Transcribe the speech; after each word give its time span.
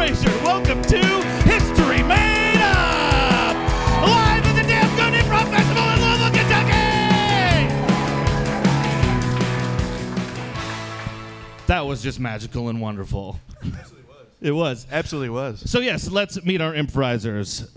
Frazier. 0.00 0.30
Welcome 0.42 0.80
to 0.84 0.96
History 1.44 2.02
Made 2.04 2.56
Up, 2.62 3.54
live 4.02 4.46
at 4.46 4.54
the 4.56 4.62
Damn 4.66 4.96
Good 4.96 5.12
Improv 5.12 5.50
Festival 5.50 5.82
in 5.92 6.00
Louisville, 6.00 6.30
Kentucky. 6.30 7.66
That 11.66 11.84
was 11.86 12.02
just 12.02 12.18
magical 12.18 12.70
and 12.70 12.80
wonderful. 12.80 13.38
It 14.40 14.52
was. 14.52 14.86
Absolutely 14.90 15.28
was. 15.28 15.68
So 15.70 15.80
yes, 15.80 16.10
let's 16.10 16.42
meet 16.46 16.62
our 16.62 16.74
improvisers. 16.74 17.68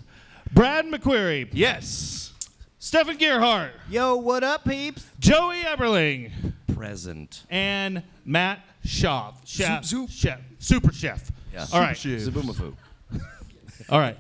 Brad 0.54 0.86
McQuarrie, 0.86 1.50
Yes. 1.52 2.32
Stephen 2.80 3.18
Gearhart, 3.18 3.72
Yo, 3.90 4.16
what 4.16 4.46
up, 4.46 4.64
peeps? 4.64 5.06
Joey 5.20 5.58
Eberling, 5.64 6.32
Present. 6.74 7.44
and 7.50 8.02
Matt 8.24 8.60
Shaw. 8.86 9.34
Chef, 9.44 9.84
Zoop, 9.84 10.10
zoop. 10.10 10.10
chef, 10.10 10.40
super 10.60 10.94
chef. 10.94 11.30
Yeah. 11.54 11.66
All 11.72 11.80
right. 11.80 11.96
Shit. 11.96 12.20
Zoboomafoo. 12.22 12.74
All 13.90 14.00
right. 14.00 14.18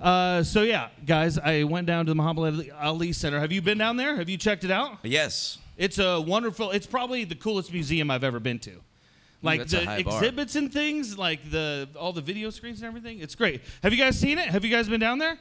Uh, 0.00 0.42
so 0.42 0.62
yeah, 0.62 0.88
guys, 1.06 1.38
I 1.38 1.64
went 1.64 1.86
down 1.86 2.04
to 2.06 2.10
the 2.10 2.14
Muhammad 2.14 2.54
Ali- 2.54 2.70
Ali 2.70 3.12
Center. 3.12 3.38
Have 3.40 3.52
you 3.52 3.62
been 3.62 3.78
down 3.78 3.96
there? 3.96 4.16
Have 4.16 4.28
you 4.28 4.36
checked 4.36 4.64
it 4.64 4.70
out? 4.70 4.98
Yes. 5.02 5.58
It's 5.76 5.98
a 5.98 6.20
wonderful. 6.20 6.70
It's 6.70 6.86
probably 6.86 7.24
the 7.24 7.34
coolest 7.34 7.72
museum 7.72 8.10
I've 8.10 8.24
ever 8.24 8.40
been 8.40 8.58
to. 8.60 8.72
Like 9.42 9.60
that's 9.60 9.72
a 9.74 9.76
the 9.80 9.84
high 9.84 10.02
bar. 10.02 10.14
exhibits 10.18 10.56
and 10.56 10.72
things, 10.72 11.18
like 11.18 11.50
the 11.50 11.88
all 11.98 12.12
the 12.12 12.20
video 12.22 12.50
screens 12.50 12.78
and 12.80 12.86
everything. 12.86 13.18
It's 13.20 13.34
great. 13.34 13.60
Have 13.82 13.92
you 13.92 13.98
guys 13.98 14.18
seen 14.18 14.38
it? 14.38 14.48
Have 14.48 14.64
you 14.64 14.70
guys 14.70 14.88
been 14.88 15.00
down 15.00 15.18
there? 15.18 15.38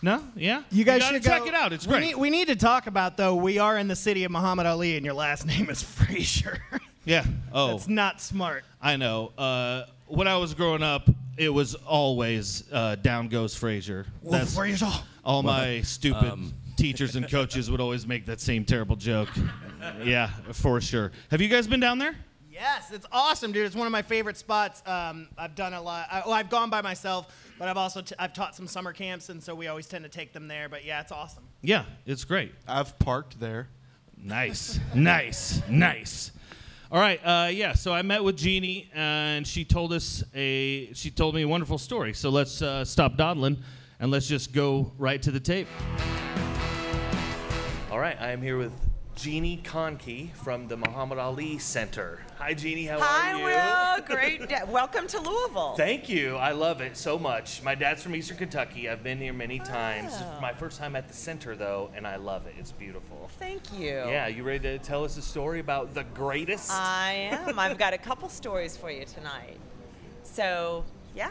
No? 0.00 0.24
Yeah. 0.34 0.62
You 0.70 0.84
guys 0.84 1.00
gotta 1.00 1.14
should 1.16 1.22
check 1.24 1.40
go- 1.42 1.46
it 1.46 1.54
out. 1.54 1.72
It's 1.72 1.86
we 1.86 1.92
great. 1.92 2.06
Need, 2.06 2.14
we 2.16 2.30
need 2.30 2.48
to 2.48 2.56
talk 2.56 2.86
about 2.86 3.16
though. 3.16 3.34
We 3.36 3.58
are 3.58 3.76
in 3.78 3.88
the 3.88 3.96
city 3.96 4.24
of 4.24 4.32
Muhammad 4.32 4.66
Ali, 4.66 4.96
and 4.96 5.04
your 5.04 5.14
last 5.14 5.46
name 5.52 5.68
is 5.70 5.82
Frazier. 5.82 6.58
yeah. 7.04 7.24
Oh, 7.52 7.76
It's 7.76 7.88
not 7.88 8.20
smart. 8.20 8.64
I 8.80 8.96
know. 8.96 9.32
Uh, 9.38 9.84
when 10.16 10.28
I 10.28 10.36
was 10.36 10.54
growing 10.54 10.82
up, 10.82 11.08
it 11.36 11.48
was 11.48 11.74
always 11.74 12.64
uh, 12.72 12.96
down 12.96 13.28
goes 13.28 13.54
Frazier. 13.56 14.06
That's 14.22 14.54
Frazier. 14.54 14.86
all 15.24 15.42
my 15.42 15.80
stupid 15.82 16.30
Um. 16.32 16.54
teachers 16.76 17.16
and 17.16 17.28
coaches 17.30 17.70
would 17.70 17.80
always 17.80 18.06
make 18.06 18.26
that 18.26 18.40
same 18.40 18.64
terrible 18.64 18.96
joke. 18.96 19.28
Yeah, 20.04 20.28
for 20.52 20.80
sure. 20.80 21.10
Have 21.32 21.40
you 21.40 21.48
guys 21.48 21.66
been 21.66 21.80
down 21.80 21.98
there? 21.98 22.14
Yes, 22.48 22.92
it's 22.92 23.04
awesome, 23.10 23.50
dude. 23.50 23.66
It's 23.66 23.74
one 23.74 23.86
of 23.88 23.90
my 23.90 24.02
favorite 24.02 24.36
spots. 24.36 24.80
Um, 24.86 25.26
I've 25.36 25.56
done 25.56 25.74
a 25.74 25.82
lot. 25.82 26.06
I, 26.08 26.20
well, 26.24 26.34
I've 26.34 26.48
gone 26.50 26.70
by 26.70 26.82
myself, 26.82 27.34
but 27.58 27.66
I've 27.68 27.76
also 27.76 28.00
t- 28.00 28.14
I've 28.16 28.32
taught 28.32 28.54
some 28.54 28.68
summer 28.68 28.92
camps, 28.92 29.28
and 29.28 29.42
so 29.42 29.56
we 29.56 29.66
always 29.66 29.88
tend 29.88 30.04
to 30.04 30.08
take 30.08 30.32
them 30.32 30.46
there. 30.46 30.68
But 30.68 30.84
yeah, 30.84 31.00
it's 31.00 31.10
awesome. 31.10 31.42
Yeah, 31.62 31.84
it's 32.06 32.22
great. 32.22 32.52
I've 32.68 32.96
parked 33.00 33.40
there. 33.40 33.70
Nice, 34.16 34.78
nice, 34.94 35.60
nice. 35.68 36.30
All 36.92 37.00
right, 37.00 37.18
uh, 37.24 37.48
yeah. 37.50 37.72
So 37.72 37.94
I 37.94 38.02
met 38.02 38.22
with 38.22 38.36
Jeannie, 38.36 38.90
and 38.94 39.46
she 39.46 39.64
told 39.64 39.94
us 39.94 40.22
a 40.34 40.92
she 40.92 41.10
told 41.10 41.34
me 41.34 41.40
a 41.40 41.48
wonderful 41.48 41.78
story. 41.78 42.12
So 42.12 42.28
let's 42.28 42.60
uh, 42.60 42.84
stop 42.84 43.16
dawdling, 43.16 43.62
and 43.98 44.10
let's 44.10 44.28
just 44.28 44.52
go 44.52 44.92
right 44.98 45.22
to 45.22 45.30
the 45.30 45.40
tape. 45.40 45.68
All 47.90 47.98
right, 47.98 48.20
I 48.20 48.32
am 48.32 48.42
here 48.42 48.58
with 48.58 48.74
Jeannie 49.14 49.60
Kahnke 49.62 50.34
from 50.36 50.68
the 50.68 50.76
Muhammad 50.76 51.18
Ali 51.18 51.58
Center. 51.58 52.20
Hi, 52.38 52.54
Jeannie. 52.54 52.86
How 52.86 52.98
Hi, 52.98 53.32
are 53.32 53.38
you? 53.38 53.44
Will. 53.44 54.06
Great. 54.16 54.68
Welcome 54.68 55.06
to 55.08 55.20
Louisville. 55.20 55.74
Thank 55.76 56.08
you. 56.08 56.36
I 56.36 56.52
love 56.52 56.80
it 56.80 56.96
so 56.96 57.18
much. 57.18 57.62
My 57.62 57.74
dad's 57.74 58.02
from 58.02 58.16
Eastern 58.16 58.38
Kentucky. 58.38 58.88
I've 58.88 59.02
been 59.04 59.18
here 59.18 59.34
many 59.34 59.58
times. 59.58 60.12
Oh. 60.16 60.40
my 60.40 60.52
first 60.52 60.78
time 60.78 60.96
at 60.96 61.08
the 61.08 61.14
center, 61.14 61.54
though, 61.54 61.90
and 61.94 62.06
I 62.06 62.16
love 62.16 62.46
it. 62.46 62.54
It's 62.58 62.72
beautiful. 62.72 63.30
Thank 63.38 63.78
you. 63.78 63.88
Yeah, 63.88 64.28
you 64.28 64.42
ready 64.44 64.60
to 64.60 64.78
tell 64.78 65.04
us 65.04 65.16
a 65.18 65.22
story 65.22 65.60
about 65.60 65.94
the 65.94 66.04
greatest? 66.04 66.70
I 66.72 67.30
am. 67.32 67.58
I've 67.58 67.78
got 67.78 67.92
a 67.92 67.98
couple 67.98 68.28
stories 68.30 68.76
for 68.76 68.90
you 68.90 69.04
tonight. 69.04 69.58
So, 70.24 70.84
yeah. 71.14 71.30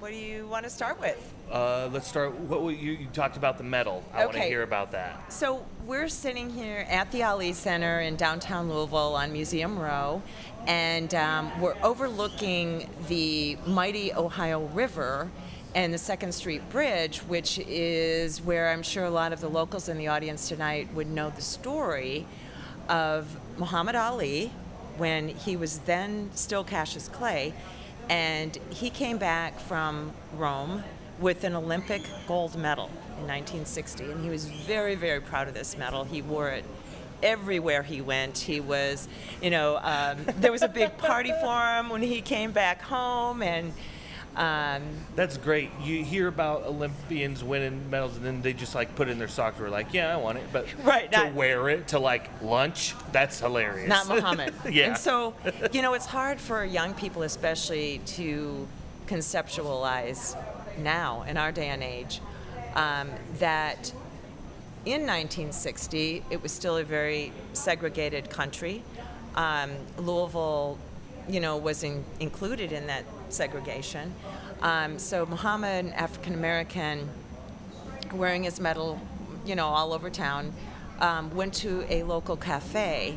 What 0.00 0.12
do 0.12 0.16
you 0.16 0.46
want 0.46 0.64
to 0.64 0.70
start 0.70 0.98
with? 0.98 1.34
Uh, 1.52 1.90
let's 1.92 2.08
start. 2.08 2.34
What 2.34 2.62
you, 2.74 2.92
you 2.92 3.06
talked 3.12 3.36
about 3.36 3.58
the 3.58 3.64
medal? 3.64 4.02
I 4.14 4.24
want 4.24 4.38
to 4.38 4.42
hear 4.44 4.62
about 4.62 4.92
that. 4.92 5.30
So, 5.30 5.66
we're 5.84 6.08
sitting 6.08 6.48
here 6.48 6.86
at 6.88 7.12
the 7.12 7.22
Ali 7.22 7.52
Center 7.52 8.00
in 8.00 8.16
downtown 8.16 8.70
Louisville 8.70 9.14
on 9.14 9.30
Museum 9.30 9.78
Row, 9.78 10.22
and 10.66 11.14
um, 11.14 11.60
we're 11.60 11.76
overlooking 11.82 12.88
the 13.08 13.58
mighty 13.66 14.10
Ohio 14.14 14.64
River 14.68 15.30
and 15.74 15.92
the 15.92 15.98
Second 15.98 16.32
Street 16.32 16.66
Bridge, 16.70 17.18
which 17.18 17.58
is 17.58 18.40
where 18.40 18.70
I'm 18.70 18.82
sure 18.82 19.04
a 19.04 19.10
lot 19.10 19.34
of 19.34 19.42
the 19.42 19.50
locals 19.50 19.90
in 19.90 19.98
the 19.98 20.08
audience 20.08 20.48
tonight 20.48 20.88
would 20.94 21.08
know 21.08 21.28
the 21.28 21.42
story 21.42 22.26
of 22.88 23.36
Muhammad 23.58 23.96
Ali 23.96 24.50
when 24.96 25.28
he 25.28 25.58
was 25.58 25.80
then 25.80 26.30
still 26.34 26.64
Cassius 26.64 27.06
Clay, 27.08 27.52
and 28.10 28.58
he 28.70 28.90
came 28.90 29.18
back 29.18 29.60
from 29.60 30.12
Rome 30.34 30.82
with 31.20 31.44
an 31.44 31.54
Olympic 31.54 32.02
gold 32.26 32.56
medal 32.56 32.86
in 33.18 33.26
1960, 33.28 34.10
and 34.10 34.24
he 34.24 34.28
was 34.28 34.46
very, 34.46 34.96
very 34.96 35.20
proud 35.20 35.46
of 35.46 35.54
this 35.54 35.78
medal. 35.78 36.02
He 36.02 36.20
wore 36.20 36.48
it 36.48 36.64
everywhere 37.22 37.84
he 37.84 38.00
went. 38.00 38.36
He 38.36 38.58
was, 38.58 39.06
you 39.40 39.50
know, 39.50 39.78
um, 39.82 40.18
there 40.38 40.50
was 40.50 40.62
a 40.62 40.68
big 40.68 40.98
party 40.98 41.32
for 41.40 41.76
him 41.76 41.88
when 41.88 42.02
he 42.02 42.20
came 42.20 42.50
back 42.50 42.82
home, 42.82 43.42
and 43.42 43.72
um, 44.40 44.82
That's 45.16 45.36
great. 45.36 45.70
You 45.82 46.02
hear 46.02 46.26
about 46.28 46.64
Olympians 46.64 47.44
winning 47.44 47.90
medals, 47.90 48.16
and 48.16 48.24
then 48.24 48.40
they 48.42 48.52
just 48.54 48.74
like 48.74 48.94
put 48.96 49.08
it 49.08 49.10
in 49.12 49.18
their 49.18 49.28
sock 49.28 49.56
drawer, 49.58 49.68
like, 49.68 49.92
yeah, 49.92 50.12
I 50.12 50.16
want 50.16 50.38
it. 50.38 50.44
But 50.52 50.66
Right, 50.84 51.12
to 51.12 51.18
not- 51.24 51.34
wear 51.34 51.68
it 51.68 51.88
to 51.88 51.98
like 51.98 52.30
lunch, 52.42 52.94
that's 53.12 53.40
hilarious. 53.40 53.88
not 53.88 54.08
Muhammad. 54.14 54.54
yeah. 54.70 54.86
And 54.88 54.96
so, 54.98 55.34
you 55.72 55.82
know, 55.82 55.92
it's 55.94 56.06
hard 56.06 56.40
for 56.40 56.64
young 56.64 56.94
people, 56.94 57.22
especially, 57.22 58.00
to 58.16 58.66
conceptualize 59.06 60.36
now 60.78 61.22
in 61.28 61.36
our 61.36 61.52
day 61.52 61.68
and 61.68 61.82
age 61.82 62.20
um, 62.74 63.10
that 63.40 63.92
in 64.86 65.02
1960 65.02 66.24
it 66.30 66.42
was 66.42 66.52
still 66.52 66.78
a 66.78 66.84
very 66.84 67.32
segregated 67.52 68.30
country. 68.30 68.82
Um, 69.34 69.70
Louisville, 69.98 70.78
you 71.28 71.40
know, 71.40 71.56
was 71.58 71.82
in, 71.84 72.04
included 72.20 72.72
in 72.72 72.86
that 72.86 73.04
segregation. 73.32 74.14
Um, 74.62 74.98
so 74.98 75.26
Muhammad, 75.26 75.92
African 75.94 76.34
American, 76.34 77.08
wearing 78.12 78.44
his 78.44 78.60
medal, 78.60 79.00
you 79.44 79.54
know, 79.54 79.66
all 79.66 79.92
over 79.92 80.10
town, 80.10 80.52
um, 81.00 81.34
went 81.34 81.54
to 81.54 81.84
a 81.88 82.02
local 82.02 82.36
cafe, 82.36 83.16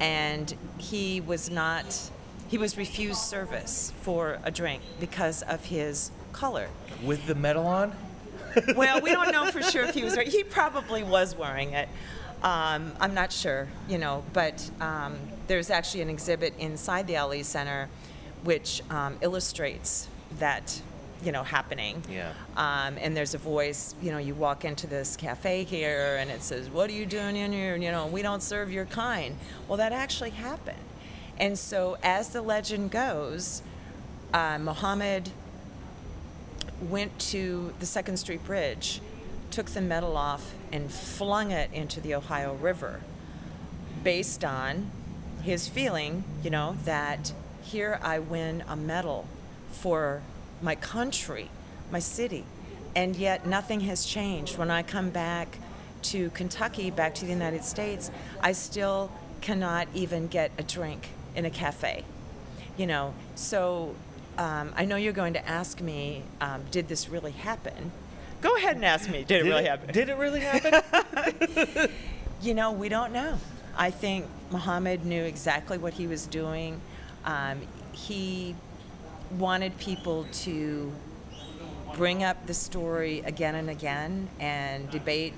and 0.00 0.54
he 0.78 1.20
was 1.20 1.50
not. 1.50 2.10
He 2.48 2.58
was 2.58 2.76
refused 2.76 3.20
service 3.20 3.92
for 4.02 4.38
a 4.44 4.50
drink 4.50 4.82
because 5.00 5.42
of 5.42 5.64
his 5.64 6.10
color. 6.32 6.68
with 7.02 7.26
the 7.26 7.34
medal 7.34 7.66
on. 7.66 7.92
Well, 8.74 9.02
we 9.02 9.10
don't 9.12 9.32
know 9.32 9.50
for 9.50 9.60
sure 9.62 9.84
if 9.84 9.94
he 9.94 10.02
was. 10.02 10.14
He 10.14 10.42
probably 10.42 11.02
was 11.02 11.36
wearing 11.36 11.72
it. 11.72 11.90
Um, 12.42 12.92
I'm 13.00 13.12
not 13.12 13.30
sure, 13.30 13.68
you 13.86 13.98
know, 13.98 14.24
but 14.32 14.70
um, 14.80 15.16
there's 15.46 15.68
actually 15.68 16.00
an 16.02 16.08
exhibit 16.08 16.54
inside 16.58 17.06
the 17.06 17.18
Ali 17.18 17.42
Center 17.42 17.88
which 18.46 18.80
um, 18.90 19.18
illustrates 19.20 20.08
that, 20.38 20.80
you 21.22 21.32
know, 21.32 21.42
happening. 21.42 22.02
Yeah. 22.08 22.32
Um, 22.56 22.96
and 23.00 23.16
there's 23.16 23.34
a 23.34 23.38
voice, 23.38 23.94
you 24.00 24.12
know, 24.12 24.18
you 24.18 24.34
walk 24.34 24.64
into 24.64 24.86
this 24.86 25.16
cafe 25.16 25.64
here 25.64 26.16
and 26.20 26.30
it 26.30 26.42
says, 26.42 26.70
What 26.70 26.88
are 26.88 26.92
you 26.92 27.06
doing 27.06 27.36
in 27.36 27.52
here? 27.52 27.74
You 27.74 27.90
know, 27.90 28.06
we 28.06 28.22
don't 28.22 28.42
serve 28.42 28.70
your 28.70 28.86
kind. 28.86 29.36
Well, 29.66 29.76
that 29.78 29.92
actually 29.92 30.30
happened. 30.30 30.78
And 31.38 31.58
so, 31.58 31.98
as 32.02 32.30
the 32.30 32.40
legend 32.40 32.92
goes, 32.92 33.62
uh, 34.32 34.58
Muhammad 34.58 35.30
went 36.80 37.18
to 37.18 37.74
the 37.80 37.86
Second 37.86 38.18
Street 38.18 38.44
Bridge, 38.44 39.00
took 39.50 39.66
the 39.66 39.80
medal 39.80 40.16
off, 40.16 40.54
and 40.72 40.90
flung 40.90 41.50
it 41.50 41.70
into 41.72 42.00
the 42.00 42.14
Ohio 42.14 42.54
River 42.54 43.00
based 44.04 44.44
on 44.44 44.90
his 45.42 45.68
feeling, 45.68 46.24
you 46.42 46.50
know, 46.50 46.76
that 46.84 47.32
here 47.66 47.98
I 48.02 48.20
win 48.20 48.62
a 48.68 48.76
medal 48.76 49.26
for 49.70 50.22
my 50.62 50.74
country, 50.76 51.50
my 51.90 51.98
city, 51.98 52.44
and 52.94 53.16
yet 53.16 53.46
nothing 53.46 53.80
has 53.80 54.06
changed. 54.06 54.56
When 54.56 54.70
I 54.70 54.82
come 54.82 55.10
back 55.10 55.58
to 56.02 56.30
Kentucky, 56.30 56.90
back 56.90 57.14
to 57.16 57.24
the 57.24 57.32
United 57.32 57.64
States, 57.64 58.10
I 58.40 58.52
still 58.52 59.10
cannot 59.40 59.88
even 59.94 60.28
get 60.28 60.52
a 60.56 60.62
drink 60.62 61.08
in 61.34 61.44
a 61.44 61.50
cafe. 61.50 62.04
You 62.76 62.86
know, 62.86 63.14
so 63.34 63.96
um, 64.38 64.72
I 64.76 64.84
know 64.84 64.96
you're 64.96 65.12
going 65.12 65.32
to 65.34 65.48
ask 65.48 65.80
me, 65.80 66.22
um, 66.40 66.62
did 66.70 66.88
this 66.88 67.08
really 67.08 67.32
happen? 67.32 67.90
Go 68.42 68.54
ahead 68.56 68.76
and 68.76 68.84
ask 68.84 69.10
me, 69.10 69.24
did, 69.24 69.44
it 69.44 69.48
really 69.48 69.64
happen? 69.64 69.92
Did 69.92 70.08
it 70.08 70.16
really 70.16 70.40
happen? 70.40 71.90
You 72.42 72.52
know, 72.52 72.70
we 72.70 72.90
don't 72.90 73.12
know. 73.12 73.38
I 73.76 73.90
think 73.90 74.26
Muhammad 74.50 75.06
knew 75.06 75.22
exactly 75.22 75.78
what 75.78 75.94
he 75.94 76.06
was 76.06 76.26
doing. 76.26 76.80
Um, 77.26 77.60
he 77.92 78.54
wanted 79.32 79.76
people 79.78 80.26
to 80.32 80.92
bring 81.94 82.22
up 82.22 82.46
the 82.46 82.54
story 82.54 83.20
again 83.20 83.54
and 83.54 83.70
again 83.70 84.28
and 84.38 84.90
debate 84.90 85.32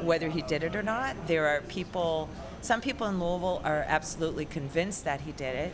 whether 0.00 0.28
he 0.28 0.42
did 0.42 0.62
it 0.62 0.76
or 0.76 0.82
not. 0.82 1.26
There 1.26 1.46
are 1.48 1.60
people, 1.62 2.28
some 2.60 2.80
people 2.80 3.06
in 3.08 3.20
Louisville 3.20 3.60
are 3.64 3.84
absolutely 3.86 4.44
convinced 4.44 5.04
that 5.04 5.20
he 5.22 5.32
did 5.32 5.54
it. 5.56 5.72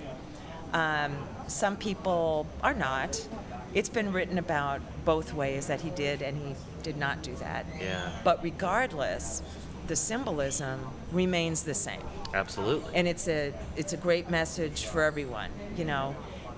Um, 0.72 1.16
some 1.46 1.76
people 1.76 2.46
are 2.62 2.74
not. 2.74 3.28
it's 3.74 3.88
been 3.88 4.12
written 4.12 4.38
about 4.38 4.80
both 5.04 5.34
ways 5.34 5.66
that 5.66 5.80
he 5.80 5.90
did 5.90 6.22
and 6.22 6.36
he 6.38 6.54
did 6.82 6.96
not 6.96 7.22
do 7.22 7.34
that. 7.36 7.66
Yeah. 7.80 8.10
But 8.22 8.42
regardless, 8.42 9.42
the 9.88 9.96
symbolism 9.96 10.80
remains 11.12 11.64
the 11.64 11.74
same 11.74 12.00
Absolutely. 12.34 12.94
and 12.94 13.06
it's 13.08 13.28
a 13.28 13.52
it's 13.76 13.92
a 13.92 13.96
great 13.96 14.28
message 14.28 14.84
for 14.86 15.02
everyone 15.02 15.50
you 15.76 15.84
know 15.84 16.14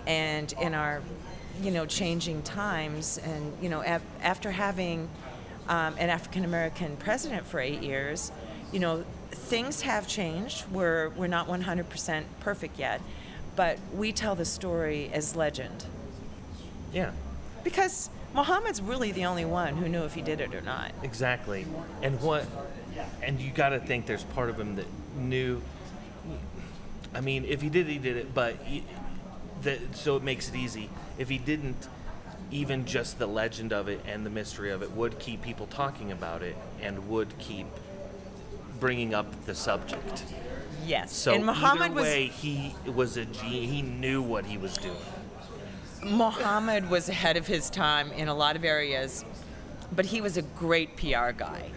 and 0.06 0.52
in 0.60 0.74
our 0.74 1.02
you 1.62 1.70
know 1.70 1.84
changing 1.86 2.42
times 2.42 3.18
and 3.18 3.52
you 3.62 3.68
know 3.68 3.82
af- 3.82 4.02
after 4.22 4.50
having 4.50 5.08
um, 5.68 5.94
an 5.98 6.08
african 6.10 6.44
american 6.44 6.96
president 6.96 7.46
for 7.46 7.60
eight 7.60 7.82
years 7.82 8.32
you 8.72 8.78
know 8.78 9.04
things 9.30 9.82
have 9.82 10.08
changed 10.08 10.64
we're 10.70 11.10
we're 11.10 11.26
not 11.26 11.46
100% 11.48 12.24
perfect 12.40 12.78
yet 12.78 13.00
but 13.54 13.78
we 13.94 14.12
tell 14.12 14.34
the 14.34 14.44
story 14.44 15.10
as 15.12 15.36
legend 15.36 15.84
yeah. 16.92 17.10
because 17.64 18.08
muhammad's 18.34 18.80
really 18.80 19.12
the 19.12 19.24
only 19.26 19.44
one 19.44 19.76
who 19.76 19.88
knew 19.88 20.04
if 20.04 20.14
he 20.14 20.22
did 20.22 20.40
it 20.40 20.54
or 20.54 20.60
not 20.62 20.90
Exactly. 21.02 21.66
And 22.02 22.20
what 22.20 22.46
and 23.22 23.40
you 23.40 23.50
got 23.50 23.70
to 23.70 23.78
think 23.78 24.06
there's 24.06 24.24
part 24.24 24.48
of 24.48 24.58
him 24.58 24.76
that 24.76 24.86
knew 25.16 25.62
I 27.16 27.20
mean, 27.20 27.46
if 27.46 27.62
he 27.62 27.70
did 27.70 27.86
he 27.86 27.98
did 27.98 28.16
it, 28.18 28.34
but 28.34 28.56
he, 28.64 28.84
that 29.62 29.96
so 29.96 30.16
it 30.16 30.22
makes 30.22 30.50
it 30.50 30.54
easy. 30.54 30.90
If 31.18 31.30
he 31.30 31.38
didn't 31.38 31.88
even 32.50 32.84
just 32.84 33.18
the 33.18 33.26
legend 33.26 33.72
of 33.72 33.88
it 33.88 34.00
and 34.06 34.24
the 34.24 34.30
mystery 34.30 34.70
of 34.70 34.82
it 34.82 34.92
would 34.92 35.18
keep 35.18 35.42
people 35.42 35.66
talking 35.66 36.12
about 36.12 36.42
it 36.42 36.56
and 36.82 37.08
would 37.08 37.36
keep 37.38 37.66
bringing 38.78 39.14
up 39.14 39.46
the 39.46 39.54
subject. 39.54 40.24
yes 40.84 41.12
So 41.12 41.34
and 41.34 41.44
muhammad 41.44 41.86
either 41.86 41.94
was 41.94 42.04
way, 42.04 42.26
he 42.26 42.74
was 42.84 43.16
a 43.16 43.24
genius. 43.24 43.70
He 43.72 43.82
knew 43.82 44.22
what 44.22 44.44
he 44.44 44.58
was 44.58 44.76
doing. 44.76 44.96
Muhammad 46.04 46.88
was 46.88 47.08
ahead 47.08 47.36
of 47.36 47.46
his 47.46 47.68
time 47.68 48.12
in 48.12 48.28
a 48.28 48.34
lot 48.34 48.54
of 48.54 48.64
areas, 48.64 49.24
but 49.92 50.06
he 50.06 50.20
was 50.20 50.36
a 50.36 50.42
great 50.42 50.96
PR 50.96 51.30
guy. 51.32 51.70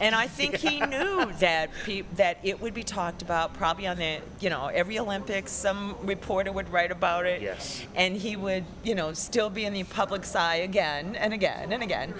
And 0.00 0.14
I 0.16 0.26
think 0.26 0.56
he 0.56 0.80
knew 0.80 1.30
that 1.38 1.70
pe- 1.84 2.02
that 2.16 2.38
it 2.42 2.60
would 2.60 2.74
be 2.74 2.82
talked 2.82 3.22
about 3.22 3.54
probably 3.54 3.86
on 3.86 3.98
the 3.98 4.18
you 4.40 4.50
know 4.50 4.66
every 4.66 4.98
Olympics. 4.98 5.52
Some 5.52 5.96
reporter 6.02 6.50
would 6.50 6.68
write 6.72 6.90
about 6.90 7.24
it, 7.24 7.40
Yes. 7.40 7.82
and 7.94 8.16
he 8.16 8.34
would 8.34 8.64
you 8.82 8.94
know 8.96 9.12
still 9.12 9.48
be 9.48 9.64
in 9.64 9.72
the 9.72 9.84
public's 9.84 10.34
eye 10.34 10.56
again 10.56 11.14
and 11.14 11.32
again 11.32 11.72
and 11.72 11.82
again. 11.84 12.14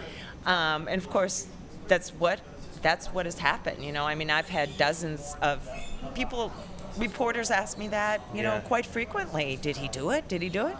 Um, 0.46 0.86
and 0.86 1.00
of 1.02 1.08
course, 1.10 1.48
that's 1.88 2.10
what 2.10 2.40
that's 2.82 3.08
what 3.08 3.26
has 3.26 3.38
happened. 3.38 3.84
You 3.84 3.90
know, 3.92 4.04
I 4.04 4.14
mean, 4.14 4.30
I've 4.30 4.48
had 4.48 4.76
dozens 4.76 5.34
of 5.42 5.68
people, 6.14 6.52
reporters 6.98 7.50
ask 7.50 7.78
me 7.78 7.88
that 7.88 8.20
you 8.32 8.42
know 8.44 8.60
quite 8.64 8.86
frequently. 8.86 9.56
Did 9.60 9.76
he 9.78 9.88
do 9.88 10.10
it? 10.10 10.28
Did 10.28 10.42
he 10.42 10.48
do 10.50 10.68
it? 10.68 10.76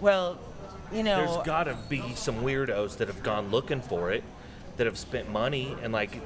Well, 0.00 0.38
you 0.92 1.02
know, 1.02 1.24
There's 1.24 1.46
got 1.46 1.64
to 1.64 1.76
be 1.88 2.02
some 2.14 2.36
weirdos 2.36 2.96
that 2.98 3.08
have 3.08 3.22
gone 3.22 3.50
looking 3.50 3.80
for 3.80 4.10
it, 4.12 4.22
that 4.76 4.86
have 4.86 4.98
spent 4.98 5.30
money 5.30 5.76
and 5.82 5.92
like 5.92 6.20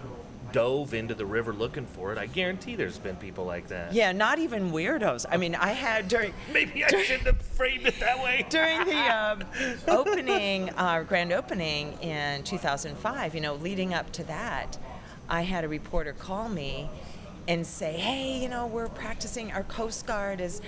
dove 0.52 0.94
into 0.94 1.14
the 1.14 1.24
river 1.24 1.52
looking 1.52 1.86
for 1.86 2.12
it. 2.12 2.18
I 2.18 2.26
guarantee 2.26 2.74
there's 2.74 2.98
been 2.98 3.16
people 3.16 3.44
like 3.44 3.68
that. 3.68 3.92
yeah, 3.92 4.12
not 4.12 4.38
even 4.38 4.72
weirdos. 4.72 5.24
I 5.30 5.36
mean, 5.36 5.54
I 5.54 5.68
had 5.68 6.08
during 6.08 6.34
Maybe 6.52 6.84
I 6.84 6.88
shouldn't 6.88 7.26
have 7.26 7.40
framed 7.40 7.86
it 7.86 8.00
that 8.00 8.22
way. 8.22 8.44
during 8.50 8.84
the 8.84 8.96
um, 8.96 9.44
opening, 9.88 10.70
our 10.70 11.04
grand 11.04 11.32
opening 11.32 11.92
in 12.00 12.42
2005, 12.42 13.34
you 13.34 13.40
know, 13.40 13.54
leading 13.54 13.94
up 13.94 14.10
to 14.12 14.24
that, 14.24 14.76
I 15.28 15.42
had 15.42 15.64
a 15.64 15.68
reporter 15.68 16.12
call 16.12 16.48
me 16.48 16.90
and 17.46 17.66
say, 17.66 17.92
"Hey, 17.92 18.40
you 18.42 18.48
know, 18.48 18.66
we're 18.66 18.88
practicing. 18.88 19.52
Our 19.52 19.62
Coast 19.64 20.06
Guard 20.06 20.40
is, 20.40 20.60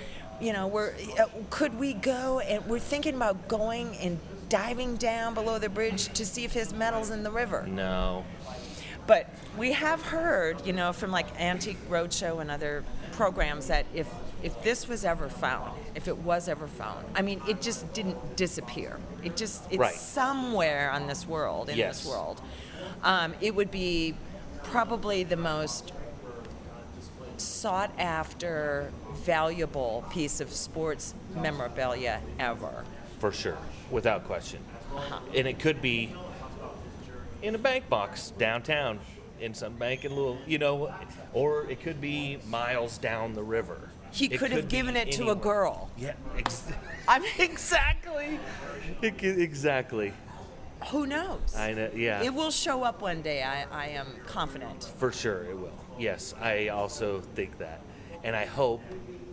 you 0.43 0.53
know, 0.53 0.67
we're 0.67 0.93
uh, 1.19 1.25
could 1.49 1.79
we 1.79 1.93
go 1.93 2.39
and 2.39 2.65
we're 2.65 2.79
thinking 2.79 3.15
about 3.15 3.47
going 3.47 3.95
and 3.97 4.19
diving 4.49 4.97
down 4.97 5.33
below 5.33 5.57
the 5.57 5.69
bridge 5.69 6.09
to 6.13 6.25
see 6.25 6.43
if 6.43 6.51
his 6.53 6.73
metal's 6.73 7.09
in 7.09 7.23
the 7.23 7.31
river." 7.31 7.65
No. 7.67 8.25
But 9.05 9.29
we 9.57 9.73
have 9.73 10.01
heard, 10.01 10.65
you 10.65 10.73
know, 10.73 10.93
from 10.93 11.11
like 11.11 11.27
Antique 11.39 11.89
Roadshow 11.89 12.39
and 12.41 12.49
other 12.51 12.83
programs 13.13 13.67
that 13.67 13.85
if 13.93 14.07
if 14.41 14.61
this 14.63 14.87
was 14.89 15.05
ever 15.05 15.29
found, 15.29 15.71
if 15.95 16.07
it 16.09 16.17
was 16.17 16.49
ever 16.49 16.67
found, 16.67 17.05
I 17.15 17.21
mean, 17.21 17.41
it 17.47 17.61
just 17.61 17.93
didn't 17.93 18.35
disappear. 18.35 18.97
It 19.23 19.37
just 19.37 19.63
it's 19.69 19.77
Right. 19.79 19.93
somewhere 19.95 20.91
on 20.91 21.07
this 21.07 21.25
world, 21.25 21.69
in 21.69 21.77
Yes. 21.77 21.99
this 22.03 22.05
world. 22.11 22.41
Um, 23.03 23.33
it 23.41 23.55
would 23.55 23.71
be 23.71 24.15
probably 24.63 25.23
the 25.23 25.37
most 25.37 25.91
sought 27.43 27.91
after, 27.99 28.91
valuable 29.13 30.03
piece 30.09 30.39
of 30.41 30.51
sports 30.51 31.13
memorabilia 31.35 32.21
ever. 32.39 32.83
For 33.19 33.31
sure, 33.31 33.57
without 33.91 34.25
question. 34.25 34.59
And 35.35 35.47
it 35.47 35.59
could 35.59 35.81
be 35.81 36.13
in 37.41 37.55
a 37.55 37.57
bank 37.57 37.89
box 37.89 38.31
downtown, 38.37 38.99
in 39.39 39.53
some 39.53 39.73
bank 39.73 40.05
in 40.05 40.15
Louisville, 40.15 40.41
you 40.47 40.57
know, 40.57 40.93
or 41.33 41.69
it 41.69 41.81
could 41.81 41.99
be 41.99 42.37
miles 42.47 42.97
down 42.97 43.33
the 43.33 43.43
river. 43.43 43.89
He 44.11 44.25
It 44.27 44.37
could 44.37 44.51
have 44.51 44.67
given 44.67 44.95
it 44.95 45.11
to 45.13 45.29
a 45.31 45.35
girl. 45.35 45.89
Yeah, 45.97 46.13
ex- 46.37 46.71
I 47.07 47.19
mean, 47.19 47.31
exactly. 47.39 48.39
It 49.01 49.17
could- 49.17 49.39
exactly. 49.39 50.13
who 50.91 51.07
knows? 51.07 51.55
I 51.57 51.73
know. 51.73 51.89
Yeah. 51.95 52.21
It 52.23 52.33
will 52.33 52.51
show 52.51 52.83
up 52.83 53.01
one 53.01 53.21
day. 53.23 53.41
I, 53.43 53.65
I 53.71 53.87
am 53.87 54.07
confident. 54.27 54.83
For 54.97 55.11
sure, 55.11 55.43
it 55.45 55.57
will. 55.57 55.71
Yes, 55.99 56.33
I 56.41 56.69
also 56.69 57.21
think 57.35 57.57
that, 57.59 57.81
and 58.23 58.35
I 58.35 58.45
hope 58.45 58.81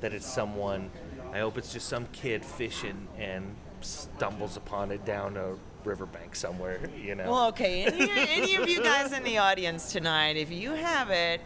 that 0.00 0.12
it's 0.12 0.26
someone. 0.26 0.90
I 1.32 1.38
hope 1.38 1.56
it's 1.58 1.72
just 1.72 1.88
some 1.88 2.06
kid 2.12 2.44
fishing 2.44 3.06
and 3.18 3.54
stumbles 3.80 4.56
upon 4.56 4.90
it 4.90 5.04
down 5.04 5.36
a 5.36 5.54
riverbank 5.84 6.36
somewhere. 6.36 6.80
You 7.00 7.14
know. 7.14 7.30
Well, 7.30 7.48
okay. 7.48 7.84
Any, 7.84 8.10
any 8.10 8.54
of 8.56 8.68
you 8.68 8.82
guys 8.82 9.12
in 9.12 9.22
the 9.24 9.38
audience 9.38 9.92
tonight, 9.92 10.36
if 10.36 10.50
you 10.50 10.72
have 10.72 11.10
it, 11.10 11.40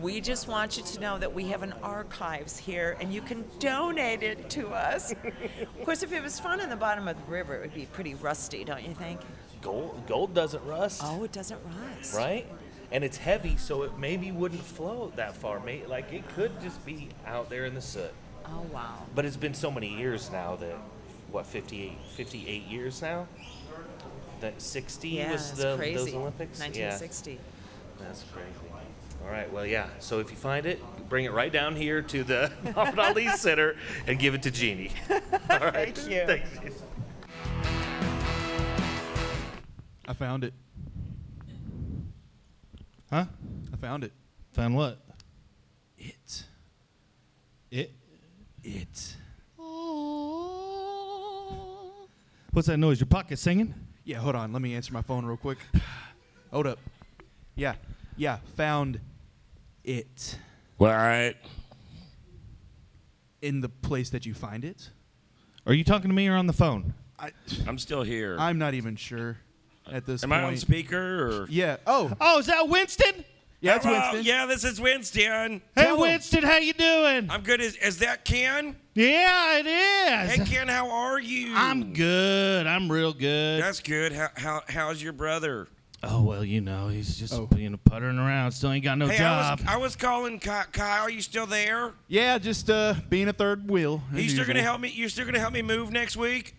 we 0.00 0.20
just 0.20 0.48
want 0.48 0.76
you 0.76 0.82
to 0.84 1.00
know 1.00 1.18
that 1.18 1.34
we 1.34 1.48
have 1.48 1.62
an 1.62 1.74
archives 1.82 2.56
here 2.56 2.96
and 3.00 3.12
you 3.12 3.20
can 3.20 3.44
donate 3.58 4.22
it 4.22 4.48
to 4.50 4.68
us. 4.68 5.12
of 5.12 5.84
course, 5.84 6.02
if 6.02 6.12
it 6.12 6.22
was 6.22 6.38
found 6.40 6.60
in 6.60 6.70
the 6.70 6.76
bottom 6.76 7.08
of 7.08 7.16
the 7.16 7.30
river, 7.32 7.56
it 7.56 7.60
would 7.62 7.74
be 7.74 7.86
pretty 7.86 8.14
rusty, 8.14 8.64
don't 8.64 8.82
you 8.86 8.94
think? 8.94 9.20
gold, 9.60 10.02
gold 10.08 10.34
doesn't 10.34 10.64
rust, 10.64 11.02
Oh, 11.04 11.22
it 11.24 11.30
doesn't 11.32 11.60
rust. 11.64 12.14
right? 12.16 12.46
And 12.92 13.02
it's 13.02 13.16
heavy, 13.16 13.56
so 13.56 13.82
it 13.82 13.98
maybe 13.98 14.30
wouldn't 14.30 14.62
float 14.62 15.16
that 15.16 15.34
far. 15.34 15.58
May 15.60 15.84
like 15.86 16.12
it 16.12 16.28
could 16.34 16.52
just 16.60 16.84
be 16.84 17.08
out 17.26 17.48
there 17.50 17.64
in 17.64 17.74
the 17.74 17.80
soot. 17.80 18.12
Oh, 18.46 18.66
wow. 18.72 18.94
But 19.14 19.24
it's 19.24 19.36
been 19.36 19.54
so 19.54 19.70
many 19.70 19.88
years 19.88 20.30
now 20.30 20.56
that 20.56 20.76
what 21.30 21.46
58, 21.46 21.92
58 22.14 22.62
years 22.64 23.00
now. 23.00 23.26
That 24.40 24.60
60 24.60 25.08
Yeah, 25.08 25.32
was 25.32 25.48
that's 25.52 25.62
the 25.62 25.76
crazy. 25.76 25.94
those 25.96 26.14
Olympics. 26.14 26.58
Yeah. 26.58 26.66
1960. 26.66 27.38
That's 27.98 28.24
crazy. 28.32 28.48
All 29.24 29.30
right, 29.30 29.50
well, 29.52 29.64
yeah. 29.64 29.86
So 30.00 30.18
if 30.18 30.30
you 30.30 30.36
find 30.36 30.66
it, 30.66 30.80
bring 31.08 31.24
it 31.24 31.32
right 31.32 31.52
down 31.52 31.76
here 31.76 32.02
to 32.02 32.24
the 32.24 32.50
Muhammad 32.64 32.98
Ali 32.98 33.28
Center 33.28 33.76
and 34.06 34.18
give 34.18 34.34
it 34.34 34.42
to 34.42 34.50
Jeannie. 34.50 34.90
All 35.10 35.18
right. 35.60 35.96
Thank 35.96 36.10
you. 36.10 36.26
Thank 36.26 36.44
you. 36.64 36.74
I 40.08 40.12
found 40.12 40.42
it. 40.42 40.52
Huh? 43.12 43.26
I 43.70 43.76
found 43.76 44.04
it. 44.04 44.12
Found 44.54 44.74
what? 44.74 44.98
It. 45.98 46.44
It. 47.70 47.92
It. 48.64 49.16
What's 52.52 52.68
that 52.68 52.78
noise? 52.78 53.00
Your 53.00 53.06
pocket 53.08 53.38
singing? 53.38 53.74
Yeah, 54.04 54.16
hold 54.16 54.34
on. 54.34 54.54
Let 54.54 54.62
me 54.62 54.74
answer 54.74 54.94
my 54.94 55.02
phone 55.02 55.26
real 55.26 55.36
quick. 55.36 55.58
Hold 56.50 56.66
up. 56.66 56.78
Yeah. 57.54 57.74
Yeah, 58.16 58.38
found 58.56 58.98
it. 59.84 60.38
All 60.80 60.86
right. 60.86 61.36
In 63.42 63.60
the 63.60 63.68
place 63.68 64.08
that 64.10 64.24
you 64.24 64.32
find 64.32 64.64
it? 64.64 64.88
Are 65.66 65.74
you 65.74 65.84
talking 65.84 66.08
to 66.08 66.14
me 66.14 66.28
or 66.28 66.36
on 66.36 66.46
the 66.46 66.52
phone? 66.52 66.94
I 67.18 67.30
I'm 67.66 67.78
still 67.78 68.02
here. 68.02 68.36
I'm 68.38 68.58
not 68.58 68.74
even 68.74 68.96
sure 68.96 69.36
at 69.90 70.06
this 70.06 70.22
Am 70.24 70.30
point. 70.30 70.42
I 70.42 70.46
on 70.48 70.56
speaker 70.56 71.42
or? 71.42 71.46
Yeah. 71.48 71.76
Oh, 71.86 72.12
Oh, 72.20 72.38
is 72.38 72.46
that 72.46 72.68
Winston? 72.68 73.24
yeah, 73.60 73.76
it's 73.76 73.84
Hello, 73.84 73.98
Winston. 73.98 74.24
Yeah, 74.24 74.46
this 74.46 74.64
is 74.64 74.80
Winston. 74.80 75.62
Hey, 75.76 75.82
Tell 75.84 75.94
him. 75.94 76.00
Winston, 76.00 76.42
how 76.42 76.56
you 76.58 76.72
doing? 76.72 77.30
I'm 77.30 77.42
good. 77.42 77.60
Is, 77.60 77.76
is 77.76 77.98
that 77.98 78.24
Ken? 78.24 78.76
yeah, 78.94 79.58
it 79.58 79.66
is. 79.66 80.30
Hey, 80.36 80.44
Ken, 80.44 80.68
how 80.68 80.90
are 80.90 81.20
you? 81.20 81.52
I'm 81.56 81.92
good. 81.94 82.66
I'm 82.66 82.90
real 82.90 83.12
good. 83.12 83.62
That's 83.62 83.80
good. 83.80 84.12
How, 84.12 84.28
how 84.36 84.62
how's 84.68 85.02
your 85.02 85.12
brother? 85.12 85.68
oh 86.04 86.20
well, 86.22 86.44
you 86.44 86.60
know, 86.60 86.88
he's 86.88 87.16
just 87.16 87.32
Oh. 87.32 87.48
you 87.56 87.70
know 87.70 87.78
puttering 87.84 88.18
around. 88.18 88.50
Still 88.50 88.72
ain't 88.72 88.82
got 88.82 88.98
no 88.98 89.06
hey, 89.06 89.18
job. 89.18 89.60
I 89.60 89.62
was 89.62 89.64
I 89.68 89.76
was 89.76 89.96
calling 89.96 90.40
Ky- 90.40 90.50
Kyle. 90.72 91.08
You 91.08 91.20
still 91.22 91.46
there? 91.46 91.92
Yeah, 92.08 92.38
just 92.38 92.68
uh, 92.68 92.94
being 93.08 93.28
a 93.28 93.32
third 93.32 93.70
wheel. 93.70 94.02
as 94.12 94.20
You 94.24 94.28
still 94.28 94.44
gonna 94.44 94.62
help 94.62 94.80
me? 94.80 94.88
You 94.90 95.08
still 95.08 95.24
gonna 95.24 95.38
help 95.38 95.52
me 95.52 95.62
move 95.62 95.92
next 95.92 96.16
week? 96.16 96.56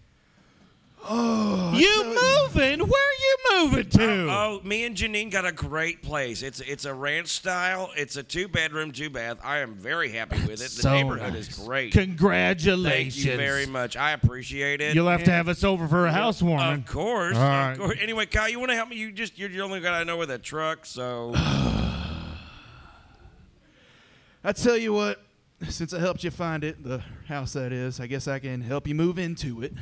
Oh, 1.06 1.74
you 1.76 2.04
moving? 2.06 2.80
Where 2.88 3.02
are 3.02 3.20
you 3.20 3.38
moving 3.66 3.90
to? 3.90 4.28
Oh, 4.30 4.60
oh, 4.64 4.68
me 4.68 4.86
and 4.86 4.96
Janine 4.96 5.30
got 5.30 5.46
a 5.46 5.52
great 5.52 6.02
place. 6.02 6.42
It's 6.42 6.62
it's 6.62 6.86
a 6.86 6.94
ranch 6.94 7.28
style. 7.28 7.92
It's 7.98 8.16
a 8.16 8.24
two 8.24 8.48
bedroom, 8.48 8.92
two 8.94 9.10
bath. 9.10 9.38
I 9.44 9.58
am 9.60 9.76
very 9.76 10.10
happy 10.12 10.40
with 10.42 10.62
it. 10.62 10.72
The 10.72 10.82
So 10.82 10.92
neighborhood 10.94 11.34
nice. 11.34 11.50
is 11.50 11.66
great. 11.66 11.92
Congratulations. 11.92 13.16
Thank 13.16 13.26
you 13.26 13.36
very 13.38 13.66
much. 13.66 13.98
I 13.98 14.12
appreciate 14.12 14.80
it. 14.80 14.96
You'll 14.96 15.10
have 15.10 15.24
to 15.26 15.32
have 15.32 15.50
us 15.50 15.64
over 15.66 15.88
for 15.90 16.06
a 16.06 16.12
housewarming. 16.12 16.80
Of 16.80 16.86
course. 16.86 17.36
All 17.36 17.72
of 17.72 17.78
course. 17.78 17.98
Anyway, 18.02 18.26
Kyle, 18.26 18.48
you 18.48 18.60
want 18.60 18.72
to 18.72 18.76
help 18.76 18.88
me? 18.90 18.96
You 18.96 19.12
just 19.12 19.38
you're 19.38 19.50
the 19.50 19.62
only 19.62 19.82
guy 19.82 20.00
I 20.00 20.04
know 20.06 20.16
with 20.18 20.32
a 20.32 20.40
truck, 20.40 20.86
so 20.86 21.34
I 24.44 24.52
tell 24.54 24.78
you 24.78 24.94
what, 24.94 25.22
since 25.70 25.94
I 25.94 26.00
helped 26.00 26.24
you 26.24 26.32
find 26.32 26.64
it, 26.64 26.84
the 26.84 27.00
house 27.28 27.54
that 27.54 27.72
is, 27.72 28.00
I 28.00 28.08
guess 28.08 28.28
I 28.28 28.40
can 28.40 28.62
help 28.62 28.88
you 28.88 28.96
move 28.96 29.18
into 29.18 29.62
it. 29.64 29.74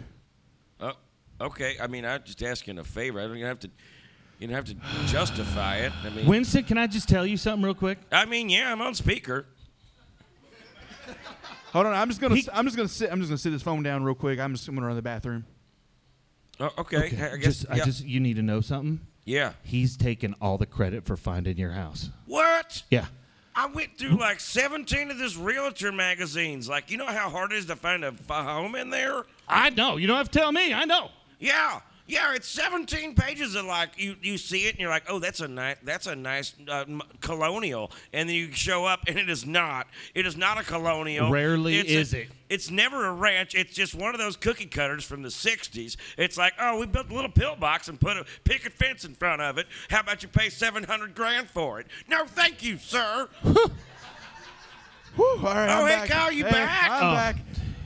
oh, 0.80 0.94
okay. 1.42 1.76
I 1.82 1.88
mean, 1.88 2.06
I'm 2.06 2.24
just 2.24 2.42
asking 2.44 2.78
a 2.78 2.84
favor. 2.84 3.20
I 3.20 3.24
don't 3.24 3.36
even 3.38 3.48
have 3.48 3.60
to. 3.60 3.70
You 4.40 4.48
don't 4.48 4.56
have 4.56 4.66
to 4.66 4.76
justify 5.08 5.78
it. 5.78 5.92
I 6.04 6.10
mean, 6.10 6.26
Winston, 6.26 6.64
can 6.64 6.78
I 6.80 6.88
just 6.88 7.08
tell 7.08 7.26
you 7.28 7.38
something 7.38 7.64
real 7.64 7.76
quick? 7.76 8.00
I 8.12 8.26
mean, 8.26 8.50
yeah, 8.50 8.72
I'm 8.72 8.82
on 8.82 8.96
speaker. 8.96 9.46
Hold 11.74 11.86
on, 11.86 11.94
I'm 11.94 12.10
just 12.10 12.20
gonna, 12.20 12.36
He- 12.36 12.48
I'm 12.52 12.66
just 12.66 12.76
gonna 12.76 12.90
sit, 12.90 13.12
I'm 13.12 13.20
just 13.20 13.30
gonna 13.30 13.38
sit 13.38 13.52
this 13.52 13.62
phone 13.62 13.82
down 13.84 14.04
real 14.04 14.16
quick. 14.16 14.40
I'm 14.40 14.54
just 14.54 14.68
gonna 14.68 14.82
run 14.82 14.90
to 14.90 14.96
the 14.96 15.02
bathroom. 15.02 15.46
Oh, 16.60 16.70
okay. 16.80 17.06
I 17.06 17.38
guess. 17.38 17.44
just, 17.44 17.64
yeah. 17.66 17.76
I 17.76 17.86
just, 17.86 18.04
you 18.06 18.20
need 18.20 18.36
to 18.36 18.42
know 18.42 18.62
something. 18.62 19.00
yeah. 19.26 19.54
He's 19.64 19.96
taking 19.96 20.36
all 20.42 20.58
the 20.58 20.66
credit 20.66 21.06
for 21.06 21.16
finding 21.16 21.58
your 21.58 21.72
house. 21.72 22.10
What? 22.26 22.84
Yeah. 22.92 23.06
I 23.56 23.68
went 23.68 23.98
through 23.98 24.18
like 24.18 24.40
17 24.40 25.12
of 25.12 25.18
this 25.18 25.36
realtor 25.38 25.92
magazines. 25.92 26.68
Like, 26.70 26.90
you 26.92 26.98
know 26.98 27.06
how 27.08 27.30
hard 27.30 27.52
it 27.52 27.58
is 27.58 27.66
to 27.68 27.76
find 27.76 28.04
a, 28.04 28.08
f- 28.08 28.30
a 28.30 28.44
home 28.44 28.76
in 28.76 28.90
there? 28.90 29.24
I 29.48 29.70
know. 29.72 29.98
You 29.98 30.08
don't 30.08 30.18
have 30.18 30.30
to 30.32 30.40
tell 30.40 30.52
me. 30.52 30.74
I 30.74 30.86
know. 30.86 31.10
Yeah. 31.42 31.82
Yeah, 32.08 32.34
it's 32.36 32.48
17 32.50 33.16
pages 33.16 33.56
of 33.56 33.64
like 33.66 33.92
you, 33.98 34.18
you 34.22 34.38
see 34.38 34.66
it 34.66 34.72
and 34.72 34.80
you're 34.82 34.90
like, 34.90 35.04
oh, 35.08 35.20
that's 35.20 35.40
a 35.40 35.48
nice 35.48 35.78
that's 35.82 36.08
a 36.08 36.16
nice 36.16 36.54
uh, 36.68 36.84
m- 36.86 37.02
colonial, 37.22 37.90
and 38.12 38.28
then 38.28 38.36
you 38.36 38.52
show 38.52 38.84
up 38.84 39.02
and 39.08 39.18
it 39.18 39.30
is 39.30 39.46
not. 39.46 39.88
It 40.14 40.26
is 40.26 40.36
not 40.36 40.60
a 40.60 40.64
colonial. 40.64 41.32
Rarely 41.32 41.78
It's 41.78 41.90
a- 41.90 41.94
is 42.00 42.14
it. 42.14 42.28
It's 42.50 42.70
never 42.70 43.06
a 43.06 43.14
ranch. 43.14 43.56
It's 43.56 43.74
just 43.74 43.96
one 43.96 44.14
of 44.14 44.20
those 44.20 44.36
cookie 44.36 44.66
cutters 44.66 45.06
from 45.06 45.22
the 45.22 45.30
60s. 45.30 45.96
It's 46.18 46.38
like, 46.38 46.52
oh, 46.60 46.78
we 46.80 46.86
built 46.86 47.10
a 47.10 47.14
little 47.14 47.32
pillbox 47.32 47.88
and 47.88 47.98
put 47.98 48.18
a 48.18 48.26
picket 48.44 48.74
fence 48.74 49.06
in 49.06 49.14
front 49.14 49.42
of 49.42 49.58
it. 49.58 49.68
How 49.90 50.02
about 50.02 50.22
you 50.22 50.28
pay 50.28 50.50
700 50.50 51.16
grand 51.16 51.50
for 51.50 51.80
it? 51.80 51.88
No, 52.10 52.26
thank 52.26 52.62
you, 52.62 52.78
sir. 52.78 53.30
Whew, 53.44 53.56
all 55.18 55.38
right, 55.44 55.70
Oh, 55.70 55.84
I'm 55.84 55.88
hey, 55.88 55.96
back. 55.96 56.10
Kyle, 56.10 56.32
you 56.32 56.44
Hey, 56.46 56.52
back? 56.52 56.90
I'm 56.90 57.04
Oh, 57.04 57.14
back. 57.14 57.36